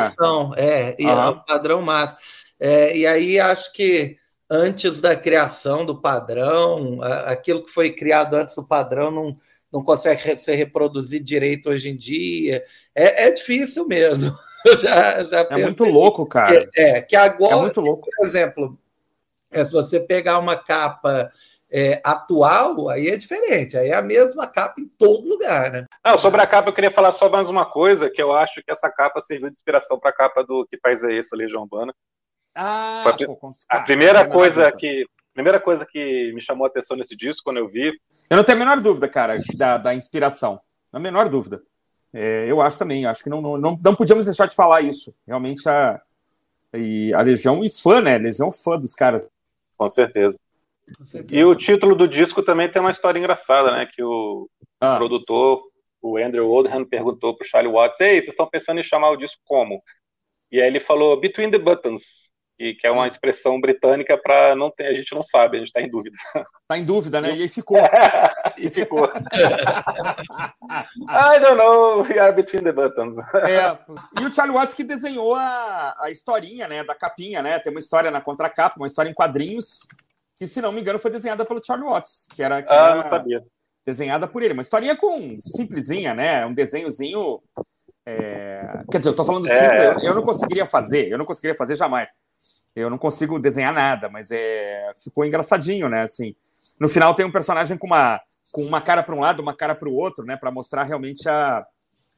[0.56, 1.10] É, e uhum.
[1.10, 2.18] é o padrão master.
[2.58, 4.18] É, e aí acho que
[4.50, 9.36] antes da criação do padrão, aquilo que foi criado antes do padrão não,
[9.72, 12.64] não consegue ser reproduzido direito hoje em dia.
[12.94, 14.32] É, é difícil mesmo.
[14.82, 16.66] já, já é muito louco, cara.
[16.66, 18.08] Que, é, que agora, é muito louco.
[18.14, 18.78] por exemplo,
[19.52, 21.30] é, se você pegar uma capa
[21.72, 23.76] é, atual, aí é diferente.
[23.76, 25.86] Aí é a mesma capa em todo lugar, né?
[26.04, 28.70] Não, sobre a capa, eu queria falar só mais uma coisa, que eu acho que
[28.70, 31.94] essa capa serviu de inspiração para a capa do Que País é Esse, Legião Urbana.
[32.54, 37.16] Ah, a, pô, a primeira coisa que primeira coisa que me chamou a atenção nesse
[37.16, 37.92] disco quando eu vi.
[38.28, 40.60] Eu não tenho a menor dúvida, cara, da, da inspiração.
[40.92, 41.62] A menor dúvida.
[42.12, 45.14] É, eu acho também, acho que não, não, não, não podíamos deixar de falar isso.
[45.26, 46.00] Realmente a,
[46.74, 48.18] e a Legião e fã, né?
[48.18, 49.28] Legião fã dos caras.
[49.76, 50.38] Com certeza.
[51.30, 53.88] E o título do disco também tem uma história engraçada, né?
[53.92, 54.48] Que o
[54.80, 54.96] ah.
[54.96, 55.62] produtor,
[56.00, 59.16] o Andrew Oldham, perguntou para o Charlie Watts: Ei, vocês estão pensando em chamar o
[59.16, 59.82] disco como?
[60.50, 62.30] E aí ele falou Between the Buttons
[62.60, 65.68] que, que é uma expressão britânica para não ter, a gente não sabe, a gente
[65.68, 66.14] está em dúvida.
[66.34, 67.34] Está em dúvida, né?
[67.34, 67.78] E aí ficou.
[68.58, 69.06] e ficou.
[71.08, 73.16] I don't know, we are between the buttons.
[73.18, 73.78] É.
[74.20, 77.58] E o Charlie Watts que desenhou a, a historinha, né, da capinha, né?
[77.58, 79.88] Tem uma história na contracapa, uma história em quadrinhos,
[80.40, 82.94] que, se não me engano, foi desenhada pelo Charlie Watts, que era, que ah, era
[82.96, 83.44] não sabia.
[83.86, 84.54] desenhada por ele.
[84.54, 86.46] Uma historinha com simplesinha, né?
[86.46, 87.40] Um desenhozinho
[88.06, 88.82] é...
[88.90, 89.50] Quer dizer, eu estou falando é...
[89.50, 92.10] simples, eu, eu, não conseguiria fazer, eu não conseguiria fazer jamais.
[92.74, 96.02] Eu não consigo desenhar nada, mas é ficou engraçadinho, né?
[96.02, 96.34] Assim,
[96.78, 98.18] no final tem um personagem com uma
[98.52, 100.36] com uma cara para um lado, uma cara para o outro, né?
[100.36, 101.64] Para mostrar realmente a,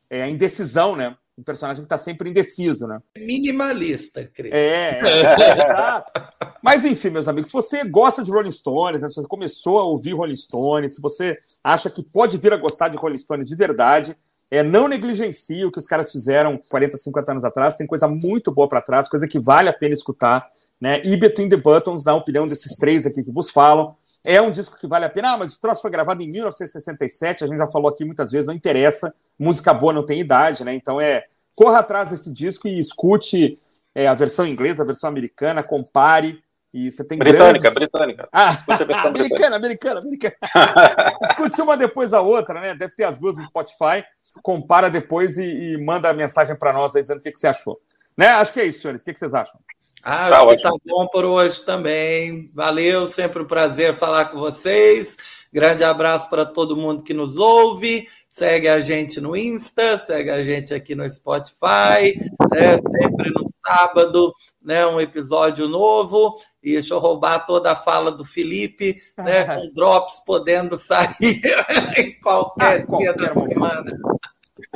[0.09, 1.17] é, a indecisão, né?
[1.37, 3.01] Um personagem que está sempre indeciso, né?
[3.19, 4.53] Minimalista, Cris.
[4.53, 6.23] É, é, exato.
[6.63, 9.85] Mas enfim, meus amigos, se você gosta de Rolling Stones, né, se você começou a
[9.85, 13.57] ouvir Rolling Stones, se você acha que pode vir a gostar de Rolling Stones de
[13.57, 14.17] verdade,
[14.49, 17.75] é, não negligencie o que os caras fizeram 40, 50 anos atrás.
[17.75, 20.47] Tem coisa muito boa para trás, coisa que vale a pena escutar.
[20.79, 21.01] Né?
[21.05, 24.79] E Between the Buttons, na opinião desses três aqui que vos falam, é um disco
[24.79, 25.33] que vale a pena.
[25.33, 28.47] Ah, mas o troço foi gravado em 1967, a gente já falou aqui muitas vezes,
[28.47, 29.15] não interessa.
[29.39, 30.75] Música boa não tem idade, né?
[30.75, 33.59] Então é corra atrás desse disco e escute
[33.95, 36.43] é, a versão inglesa, a versão americana, compare.
[36.73, 37.75] E você tem britânica, grandes...
[37.75, 38.29] britânica.
[38.33, 38.65] Ah,
[39.05, 40.35] americana, americana, americana.
[41.29, 42.75] Escute uma depois a outra, né?
[42.75, 44.03] Deve ter as duas no Spotify.
[44.43, 47.47] Compara depois e, e manda a mensagem para nós aí dizendo o que, que, você
[47.47, 47.79] achou.
[48.17, 48.29] Né?
[48.29, 49.03] Acho que é isso, senhores.
[49.03, 49.61] O que, que vocês acham?
[50.03, 52.51] Ah, tá, acho que tá bom por hoje também.
[52.55, 55.19] Valeu, sempre um prazer falar com vocês.
[55.53, 58.09] Grande abraço para todo mundo que nos ouve.
[58.31, 62.19] Segue a gente no Insta, segue a gente aqui no Spotify,
[62.51, 62.79] né?
[62.79, 64.33] sempre no sábado,
[64.63, 64.87] né?
[64.87, 66.37] um episódio novo.
[66.63, 69.45] E deixa eu roubar toda a fala do Felipe, né?
[69.57, 71.17] com drops podendo sair
[71.97, 73.91] em qualquer ah, dia da semana.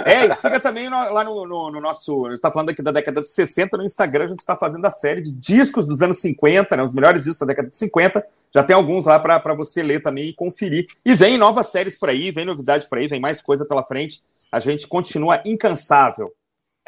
[0.04, 2.26] É, e siga também no, lá no, no, no nosso.
[2.26, 4.84] A gente está falando aqui da década de 60, no Instagram a gente está fazendo
[4.84, 8.24] a série de discos dos anos 50, né, os melhores discos da década de 50.
[8.54, 10.86] Já tem alguns lá para você ler também e conferir.
[11.04, 14.22] E vem novas séries por aí, vem novidade por aí, vem mais coisa pela frente.
[14.50, 16.32] A gente continua incansável.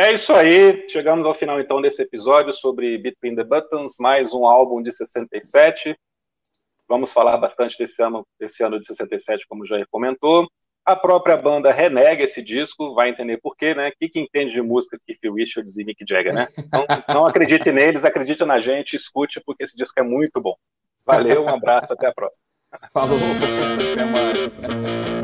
[0.01, 4.47] É isso aí, chegamos ao final então desse episódio sobre Between the Buttons, mais um
[4.47, 5.99] álbum de 67.
[6.89, 10.47] Vamos falar bastante desse ano, desse ano de 67, como já comentou.
[10.85, 13.89] A própria banda renega esse disco, vai entender por quê, né?
[13.89, 16.47] O que, entende de música que Phil Richards e Mick Jagger, né?
[16.57, 20.55] Então, não acredite neles, acredite na gente, escute, porque esse disco é muito bom.
[21.05, 22.45] Valeu, um abraço, até a próxima.
[22.93, 23.19] Falou,
[23.93, 25.18] até mais.